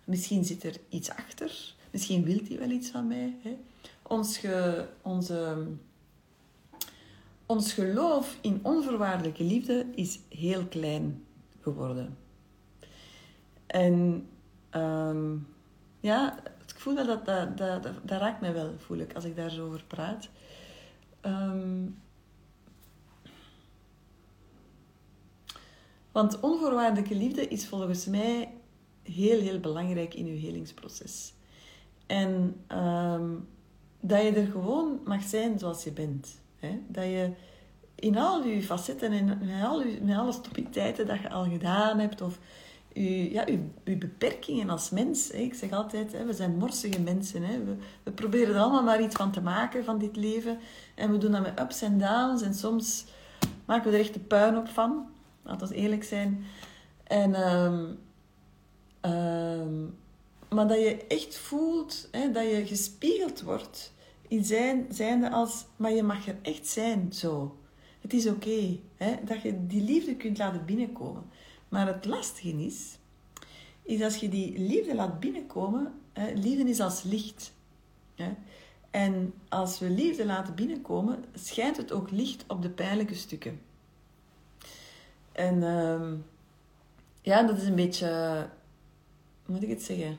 [0.06, 1.76] Misschien zit er iets achter.
[1.92, 3.36] Misschien wil hij wel iets van mij.
[3.42, 3.58] Hè?
[4.02, 5.68] Ons, ge, onze,
[7.48, 11.26] ons geloof in onvoorwaardelijke liefde is heel klein
[11.62, 12.18] geworden.
[13.68, 14.28] En
[14.72, 15.48] um,
[16.00, 19.50] ja, ik voel dat dat, dat, dat, raakt mij wel, voel ik, als ik daar
[19.50, 20.30] zo over praat.
[21.22, 21.98] Um,
[26.18, 28.54] Want onvoorwaardelijke liefde is volgens mij
[29.04, 31.34] heel, heel belangrijk in je helingsproces.
[32.06, 33.36] En ehm,
[34.00, 36.42] dat je er gewoon mag zijn zoals je bent.
[36.60, 36.80] Hè?
[36.88, 37.32] Dat je
[37.96, 42.22] in al je facetten en in al met alle stupiditeiten dat je al gedaan hebt,
[42.22, 42.40] of
[42.94, 45.32] je, ja, je, je beperkingen als mens.
[45.32, 45.38] Hè?
[45.38, 47.44] Ik zeg altijd, hè, we zijn morsige mensen.
[47.44, 47.64] Hè?
[47.64, 50.60] We, we proberen er allemaal maar iets van te maken van dit leven.
[50.96, 52.42] En we doen dat met ups en downs.
[52.42, 53.06] En soms
[53.66, 55.06] maken we er echt de puin op van.
[55.44, 56.46] Laten we eerlijk zijn.
[57.04, 57.36] En,
[59.12, 59.96] um,
[60.50, 63.94] maar dat je echt voelt hè, dat je gespiegeld wordt
[64.28, 67.58] in zijn, zijnde als, maar je mag er echt zijn zo.
[68.02, 68.80] Het is oké
[69.26, 71.24] dat je die liefde kunt laten binnenkomen.
[71.70, 72.98] Maar het lastige is,
[73.84, 77.54] is als je die liefde laat binnenkomen, hè, liefde is als licht.
[78.16, 78.34] Hè.
[78.92, 83.62] En als we liefde laten binnenkomen, schijnt het ook licht op de pijnlijke stukken.
[85.32, 86.12] En uh,
[87.22, 88.08] ja, dat is een beetje,
[89.46, 90.18] hoe moet ik het zeggen?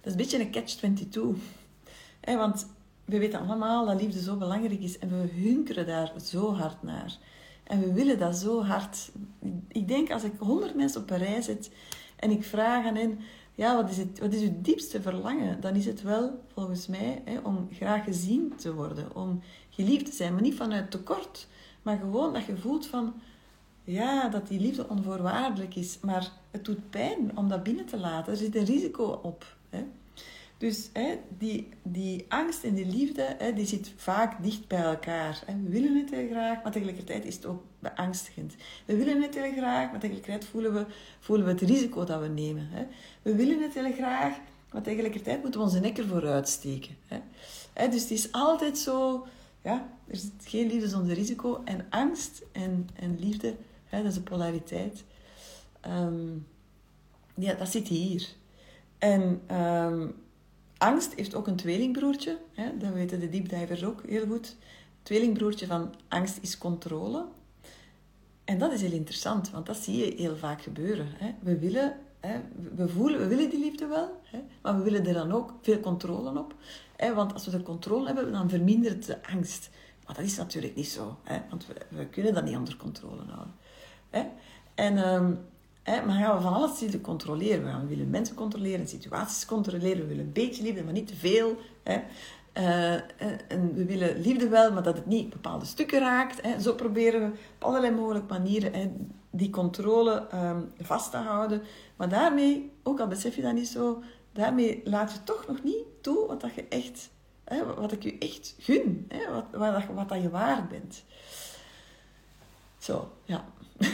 [0.00, 2.36] Dat is een beetje een catch-22.
[2.36, 2.66] want
[3.08, 7.18] we weten allemaal dat liefde zo belangrijk is en we hunkeren daar zo hard naar.
[7.64, 9.10] En we willen dat zo hard.
[9.68, 11.70] Ik denk als ik honderd mensen op een rij zet
[12.16, 13.18] en ik vraag aan hen,
[13.54, 15.60] ja, wat is, het, wat is uw diepste verlangen?
[15.60, 20.12] Dan is het wel, volgens mij, hè, om graag gezien te worden, om geliefd te
[20.12, 20.32] zijn.
[20.32, 21.46] Maar niet vanuit tekort,
[21.82, 23.14] maar gewoon dat je voelt van,
[23.84, 25.98] ja, dat die liefde onvoorwaardelijk is.
[26.00, 28.32] Maar het doet pijn om dat binnen te laten.
[28.32, 29.56] Er zit een risico op.
[29.68, 29.84] Hè?
[30.58, 35.42] Dus hè, die, die angst en die liefde, hè, die zit vaak dicht bij elkaar.
[35.46, 35.62] Hè.
[35.62, 38.54] We willen het heel graag, maar tegelijkertijd is het ook beangstigend.
[38.84, 40.86] We willen het heel graag, maar tegelijkertijd voelen we,
[41.20, 42.68] voelen we het risico dat we nemen.
[42.70, 42.86] Hè.
[43.22, 44.36] We willen het heel graag,
[44.72, 46.96] maar tegelijkertijd moeten we onze nek ervoor uitsteken.
[47.06, 47.88] Hè.
[47.88, 49.26] Dus het is altijd zo,
[49.62, 51.62] ja, er zit geen liefde zonder risico.
[51.64, 53.54] En angst en, en liefde
[53.88, 55.04] Hè, dat is de polariteit.
[55.88, 56.46] Um,
[57.34, 58.28] ja, dat zit hier.
[58.98, 60.14] En um,
[60.78, 62.38] angst heeft ook een tweelingbroertje.
[62.52, 64.46] Hè, dat weten de deepdivers ook heel goed.
[64.46, 64.56] Het
[65.02, 67.26] tweelingbroertje van angst is controle.
[68.44, 71.06] En dat is heel interessant, want dat zie je heel vaak gebeuren.
[71.10, 71.34] Hè.
[71.40, 71.96] We willen,
[72.74, 74.20] we voelen, we willen die liefde wel,
[74.62, 76.54] maar we willen er dan ook veel controle op.
[77.14, 79.70] Want als we er controle hebben, dan vermindert de angst.
[80.06, 81.18] Maar dat is natuurlijk niet zo,
[81.48, 83.54] want we, kunnen dat niet onder controle houden.
[84.10, 85.20] En, hè,
[86.06, 87.80] maar gaan we van alles willen controleren.
[87.80, 90.02] We, willen mensen controleren, situaties controleren.
[90.02, 91.56] We willen een beetje liefde, maar niet te veel.
[91.84, 92.92] Uh,
[93.48, 96.62] en we willen liefde wel, maar dat het niet bepaalde stukken raakt.
[96.62, 101.62] Zo proberen we op allerlei mogelijke manieren die controle um, vast te houden.
[101.96, 105.84] Maar daarmee, ook al besef je dat niet zo, daarmee laat je toch nog niet
[106.00, 107.10] toe wat, dat je echt,
[107.76, 109.10] wat ik je echt gun.
[109.30, 111.04] Wat, wat, wat dat je waard bent.
[112.78, 113.44] Zo, ja.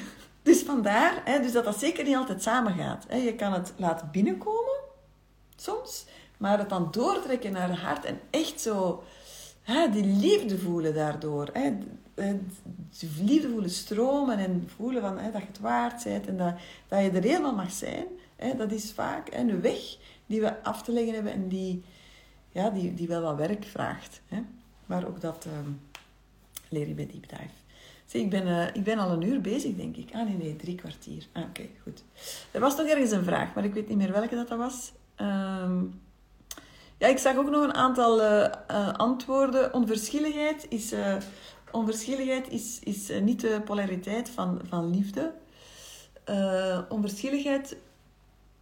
[0.44, 3.04] dus vandaar hè, dus dat dat zeker niet altijd samengaat.
[3.08, 3.16] Hè.
[3.16, 4.80] Je kan het laten binnenkomen,
[5.56, 9.02] soms, maar het dan doortrekken naar het hart en echt zo
[9.62, 11.48] hè, die liefde voelen daardoor.
[11.52, 11.72] Hè,
[12.98, 16.54] die liefde voelen stromen en voelen van, hè, dat je het waard bent en dat,
[16.88, 18.06] dat je er helemaal mag zijn.
[18.36, 21.84] Hè, dat is vaak een weg die we af te leggen hebben en die,
[22.52, 24.20] ja, die, die wel wat werk vraagt.
[24.28, 24.42] Hè.
[24.86, 25.70] Maar ook dat ehm,
[26.68, 27.63] leer je bij Deep Dive.
[28.14, 30.10] Ik ben, uh, ik ben al een uur bezig, denk ik.
[30.12, 31.26] Ah, nee, nee, drie kwartier.
[31.32, 32.04] Ah, oké, goed.
[32.50, 34.92] Er was nog ergens een vraag, maar ik weet niet meer welke dat, dat was.
[35.16, 36.00] Um,
[36.98, 39.74] ja, ik zag ook nog een aantal uh, uh, antwoorden.
[39.74, 40.94] Onverschilligheid is,
[41.70, 45.32] onverschilligheid is, is niet de polariteit van, van liefde.
[46.88, 47.76] onverschilligheid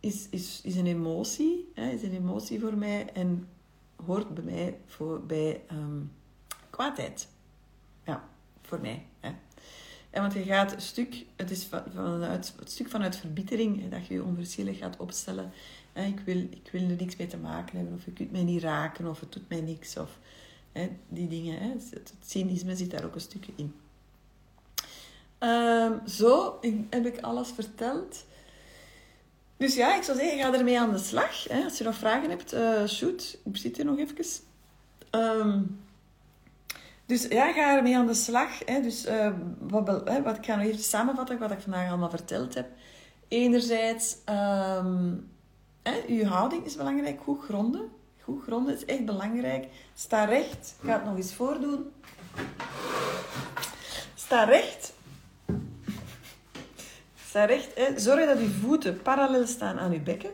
[0.00, 1.70] is, is, is een emotie.
[1.74, 3.48] Hè, is een emotie voor mij en
[4.06, 6.12] hoort bij mij voor, bij um,
[6.70, 7.28] kwaadheid.
[8.04, 8.24] Ja,
[8.62, 9.06] voor mij.
[10.12, 14.22] En want je gaat stuk, het is vanuit, het stuk vanuit verbittering dat je je
[14.22, 15.52] onverschillig gaat opstellen
[15.92, 18.62] ik, wil, ik wil er niks mee te maken hebben, of je kunt mij niet
[18.62, 20.18] raken, of het doet mij niks, of
[21.08, 21.60] die dingen.
[21.70, 23.74] Het, cynisme zit daar ook een stukje in.
[25.38, 26.58] Um, zo
[26.90, 28.24] heb ik alles verteld.
[29.56, 31.48] Dus ja, ik zou zeggen, ga ermee aan de slag.
[31.64, 33.38] Als je nog vragen hebt, uh, shoot.
[33.44, 34.24] Ik zit hier nog even.
[37.06, 38.64] Dus ja, ga ermee aan de slag.
[38.64, 38.80] Hè.
[38.80, 42.66] Dus uh, wat, wat, ik ga nog even samenvatten wat ik vandaag allemaal verteld heb.
[43.28, 45.30] Enerzijds, um,
[45.82, 47.20] Hè, uw houding is belangrijk.
[47.20, 47.90] Goed gronden.
[48.22, 49.66] Goed gronden is echt belangrijk.
[49.94, 50.74] Sta recht.
[50.84, 51.92] Ga het nog eens voordoen.
[54.14, 54.92] Sta recht.
[57.26, 57.74] Sta recht.
[57.74, 57.98] Hè.
[57.98, 60.30] Zorg dat uw voeten parallel staan aan uw bekken.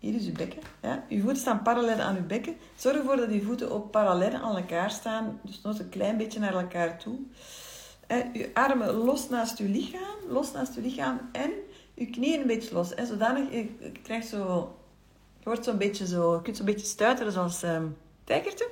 [0.00, 0.62] Hier is uw bekken.
[0.82, 1.04] Ja.
[1.08, 2.56] Uw voeten staan parallel aan uw bekken.
[2.76, 5.40] Zorg ervoor dat uw voeten ook parallel aan elkaar staan.
[5.42, 7.18] Dus nog een klein beetje naar elkaar toe.
[8.06, 8.22] Hè.
[8.32, 10.16] Uw armen los naast uw lichaam.
[10.28, 11.20] Los naast uw lichaam.
[11.32, 11.50] En
[11.94, 12.92] je knieën een beetje los.
[12.94, 14.74] Hè, zodanig, je, je krijgt zo...
[15.38, 16.34] Je wordt zo'n beetje zo...
[16.34, 18.68] Je kunt zo'n beetje stuiteren zoals um, tijgertje.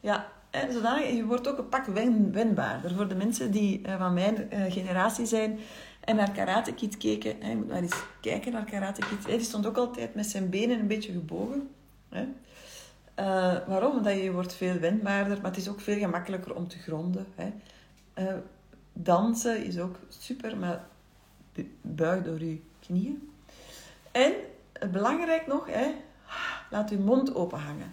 [0.00, 2.94] Ja, en zodanig, je wordt ook een pak wen, wendbaarder.
[2.94, 5.58] Voor de mensen die uh, van mijn uh, generatie zijn
[6.04, 7.48] en naar Karate Kid keken.
[7.48, 9.00] Je moet maar eens kijken naar Karate.
[9.26, 11.68] Hij stond ook altijd met zijn benen een beetje gebogen.
[12.08, 12.22] Hè?
[13.18, 13.96] Uh, waarom?
[13.96, 17.26] Omdat je wordt veel wendbaarder, maar het is ook veel gemakkelijker om te gronden.
[17.34, 17.52] Hè?
[18.92, 20.84] dansen is ook super, maar
[21.80, 23.30] buig door je knieën.
[24.12, 24.32] En
[24.92, 25.90] belangrijk nog, hè,
[26.70, 27.92] laat je mond open hangen.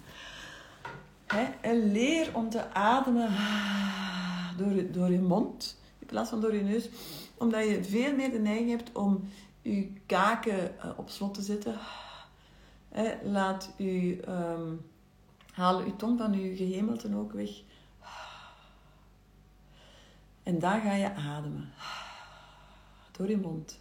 [1.27, 3.29] Hè, en leer om te ademen
[4.57, 6.89] door, door je mond in plaats van door je neus.
[7.39, 9.29] Omdat je veel meer de neiging hebt om
[9.61, 11.79] je kaken eh, op slot te zetten.
[13.23, 14.85] Laat je, um,
[15.51, 17.49] haal je tong van je gehemelte ook weg.
[20.43, 21.73] En dan ga je ademen
[23.11, 23.79] door je mond.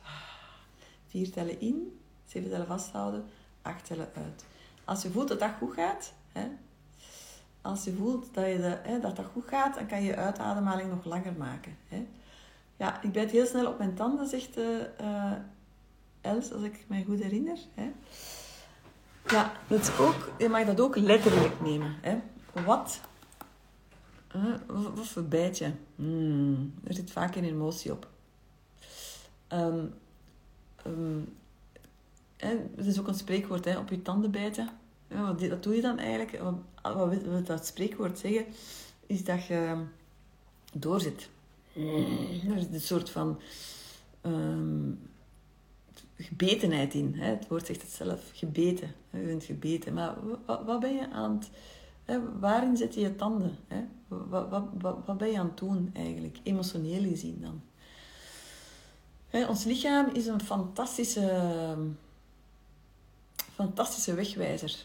[1.07, 3.25] Vier tellen in, zeven tellen vasthouden,
[3.63, 4.45] acht tellen uit.
[4.85, 6.49] Als je voelt dat dat goed gaat, hè,
[7.63, 10.91] als je voelt dat, je hè, dat dat goed gaat, dan kan je je uitademhaling
[10.91, 11.77] nog langer maken.
[11.89, 12.07] Hè.
[12.79, 15.33] Ja, ik bijt heel snel op mijn tanden, zegt uh,
[16.21, 17.59] Els, als ik me goed herinner.
[17.75, 17.91] Hè.
[19.27, 21.97] Ja, dat ook, je mag dat ook letterlijk nemen.
[22.01, 22.19] Hè.
[22.65, 23.01] Wat?
[24.37, 24.55] Uh,
[24.95, 25.73] wat voor bijtje?
[25.97, 28.09] Hmm, er zit vaak een emotie op.
[29.53, 29.95] Um,
[30.87, 31.37] um,
[32.37, 34.69] het is ook een spreekwoord, hè, op je tanden bijten.
[35.09, 36.39] Ja, wat, doe je dan eigenlijk.
[36.83, 38.47] Wat, wat wil dat spreekwoord zeggen?
[39.07, 39.85] Is dat je
[40.73, 41.29] doorzit.
[42.49, 43.41] Er is een soort van
[44.23, 45.01] um,
[46.17, 47.15] gebetenheid in.
[47.15, 47.31] Hè?
[47.31, 48.95] Het woord zegt het zelf, gebeten.
[49.11, 49.95] Je bent gebeten.
[49.95, 50.15] Maar
[50.47, 51.51] wat, ben je aan het...
[52.05, 52.39] Hè?
[52.39, 53.57] Waarin zet je je tanden?
[53.69, 53.85] Hè?
[54.09, 54.65] Wat, wat,
[55.07, 56.39] wat, ben je aan het doen eigenlijk?
[56.43, 57.63] Emotioneel gezien dan
[59.31, 61.77] ons lichaam is een fantastische,
[63.55, 64.77] fantastische wegwijzer.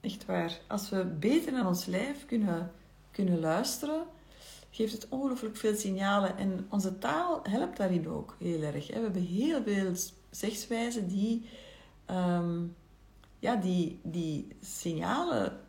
[0.00, 0.58] Echt waar.
[0.66, 2.72] Als we beter naar ons lijf kunnen,
[3.10, 4.02] kunnen luisteren,
[4.74, 6.38] geeft het ongelooflijk veel signalen.
[6.38, 8.86] En onze taal helpt daarin ook heel erg.
[8.86, 9.92] We hebben heel veel
[10.30, 11.46] zegswijzen die,
[12.10, 12.74] um,
[13.38, 15.60] ja, die, die signalen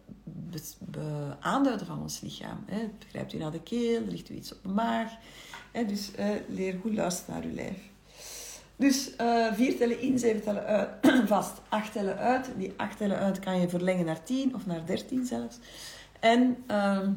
[1.40, 2.64] aanduiden van ons lichaam.
[2.66, 2.90] Hè.
[3.10, 5.12] Grijpt u naar de keel, ligt u iets op de maag.
[5.88, 7.78] Dus uh, leer goed luisteren naar uw lijf.
[8.76, 10.90] Dus uh, vier tellen in, zeven tellen uit,
[11.28, 12.50] vast, acht tellen uit.
[12.58, 15.60] Die acht tellen uit kan je verlengen naar tien of naar dertien zelfs.
[16.20, 17.08] En uh,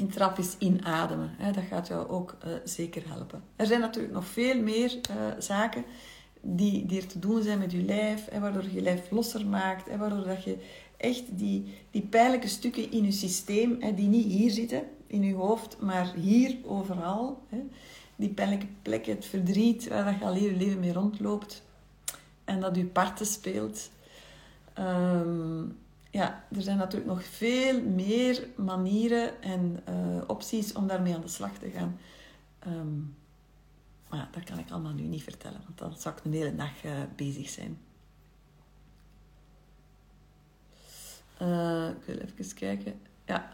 [0.00, 1.30] in trapjes inademen.
[1.36, 3.42] Hè, dat gaat jou ook uh, zeker helpen.
[3.56, 5.84] Er zijn natuurlijk nog veel meer uh, zaken
[6.40, 8.28] die, die er te doen zijn met je lijf.
[8.30, 9.88] Hè, waardoor je lijf losser maakt.
[9.88, 10.56] Hè, waardoor dat je
[10.96, 15.34] echt die, die pijnlijke stukken in je systeem, hè, die niet hier zitten, in je
[15.34, 17.42] hoofd, maar hier overal.
[17.48, 17.58] Hè,
[18.16, 21.62] die pijnlijke plekken, het verdriet, waar dat je al je leven mee rondloopt.
[22.44, 23.90] En dat je parten speelt.
[24.78, 25.78] Um,
[26.10, 31.28] ja, er zijn natuurlijk nog veel meer manieren en uh, opties om daarmee aan de
[31.28, 31.98] slag te gaan.
[32.66, 33.16] Um,
[34.08, 36.56] maar ja, dat kan ik allemaal nu niet vertellen, want dan zou ik een hele
[36.56, 37.78] dag uh, bezig zijn.
[41.42, 43.00] Uh, ik wil even kijken.
[43.24, 43.50] Ja.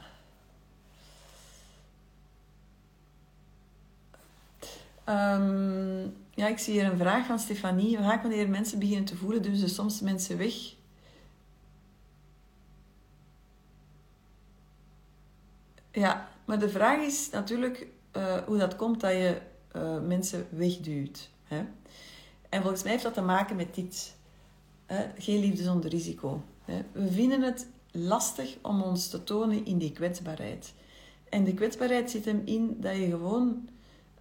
[5.09, 7.99] Um, ja, ik zie hier een vraag van Stefanie.
[7.99, 10.75] Vaak wanneer mensen beginnen te voelen, doen ze soms mensen weg.
[15.97, 17.87] Ja, maar de vraag is natuurlijk
[18.17, 19.41] uh, hoe dat komt dat je
[19.77, 21.31] uh, mensen wegduwt.
[21.45, 21.65] Hè?
[22.49, 24.17] En volgens mij heeft dat te maken met dit.
[24.87, 25.05] Hè?
[25.19, 26.43] Geen liefde zonder risico.
[26.65, 26.83] Hè?
[26.93, 30.75] We vinden het lastig om ons te tonen in die kwetsbaarheid.
[31.29, 33.69] En de kwetsbaarheid zit hem in dat je gewoon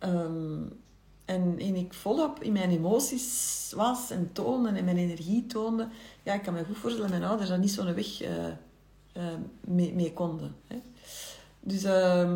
[0.00, 0.80] um,
[1.28, 5.88] en, en ik volop in mijn emoties was en toonde en mijn energie toonde,
[6.22, 8.46] ja, ik kan me goed voorstellen dat mijn ouders daar niet zo'n weg uh,
[9.16, 9.24] uh,
[9.60, 10.54] mee, mee, konden.
[10.66, 10.76] Hè?
[11.60, 12.34] Dus, uh,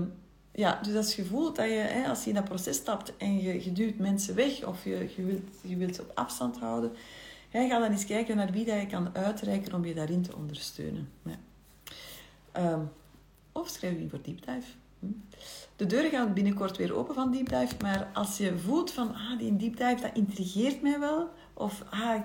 [0.53, 3.65] ja, dus dat gevoel dat je, hè, als je in dat proces stapt en je,
[3.65, 6.93] je duwt mensen weg of je, je, wilt, je wilt ze op afstand houden,
[7.51, 11.09] Ga dan eens kijken naar wie dat je kan uitreiken om je daarin te ondersteunen.
[12.53, 12.89] Ja.
[13.53, 14.82] Of schrijf je voor Deep Dive.
[15.77, 19.39] De deuren gaan binnenkort weer open van Deep Dive, maar als je voelt van, ah,
[19.39, 22.21] die Deep Dive, dat intrigeert mij wel, of ah,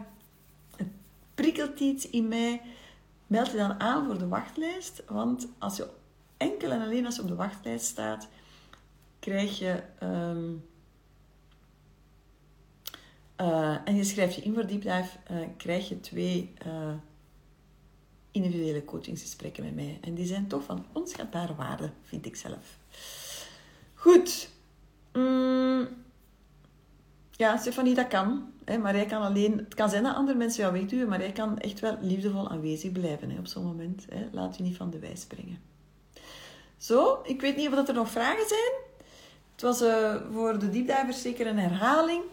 [0.75, 0.87] het
[1.35, 2.61] prikkelt iets in mij,
[3.27, 5.87] meld je dan aan voor de wachtlijst, want als je
[6.37, 8.27] enkel en alleen als je op de wachtlijst staat,
[9.19, 9.83] krijg je...
[10.03, 10.65] Um,
[13.41, 16.93] uh, en je schrijft je in voor Deep Dive, uh, krijg je twee uh,
[18.43, 19.97] individuele coachingsgesprekken met mij.
[20.01, 22.77] En die zijn toch van onschatbare waarde, vind ik zelf.
[23.93, 24.49] Goed.
[25.13, 25.87] Mm.
[27.31, 28.51] Ja, Stefanie, dat kan.
[28.81, 29.57] Maar jij kan alleen...
[29.57, 32.91] Het kan zijn dat andere mensen jou wegduwen, maar jij kan echt wel liefdevol aanwezig
[32.91, 34.05] blijven op zo'n moment.
[34.31, 35.59] Laat je niet van de wijs springen.
[36.77, 38.71] Zo, ik weet niet of er nog vragen zijn.
[39.51, 39.83] Het was
[40.31, 42.23] voor de diepdivers zeker een herhaling.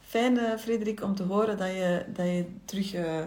[0.00, 3.24] Fijn, uh, Frederik, om te horen dat je, dat je terug uh,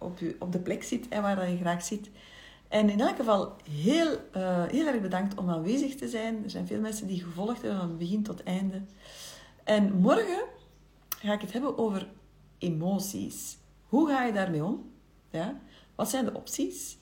[0.00, 2.10] op, op, op de plek zit en waar je graag zit.
[2.68, 6.44] En in elk geval heel, uh, heel erg bedankt om aanwezig te zijn.
[6.44, 8.82] Er zijn veel mensen die gevolgd hebben van begin tot einde.
[9.64, 10.42] En morgen
[11.08, 12.08] ga ik het hebben over
[12.58, 13.58] emoties.
[13.86, 14.90] Hoe ga je daarmee om?
[15.30, 15.60] Ja?
[15.94, 16.98] Wat zijn de opties?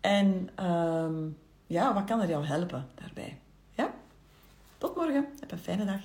[0.00, 3.38] En um, ja, wat kan er jou helpen daarbij?
[3.70, 3.94] Ja?
[4.78, 5.26] Tot morgen.
[5.40, 6.00] Heb een fijne dag.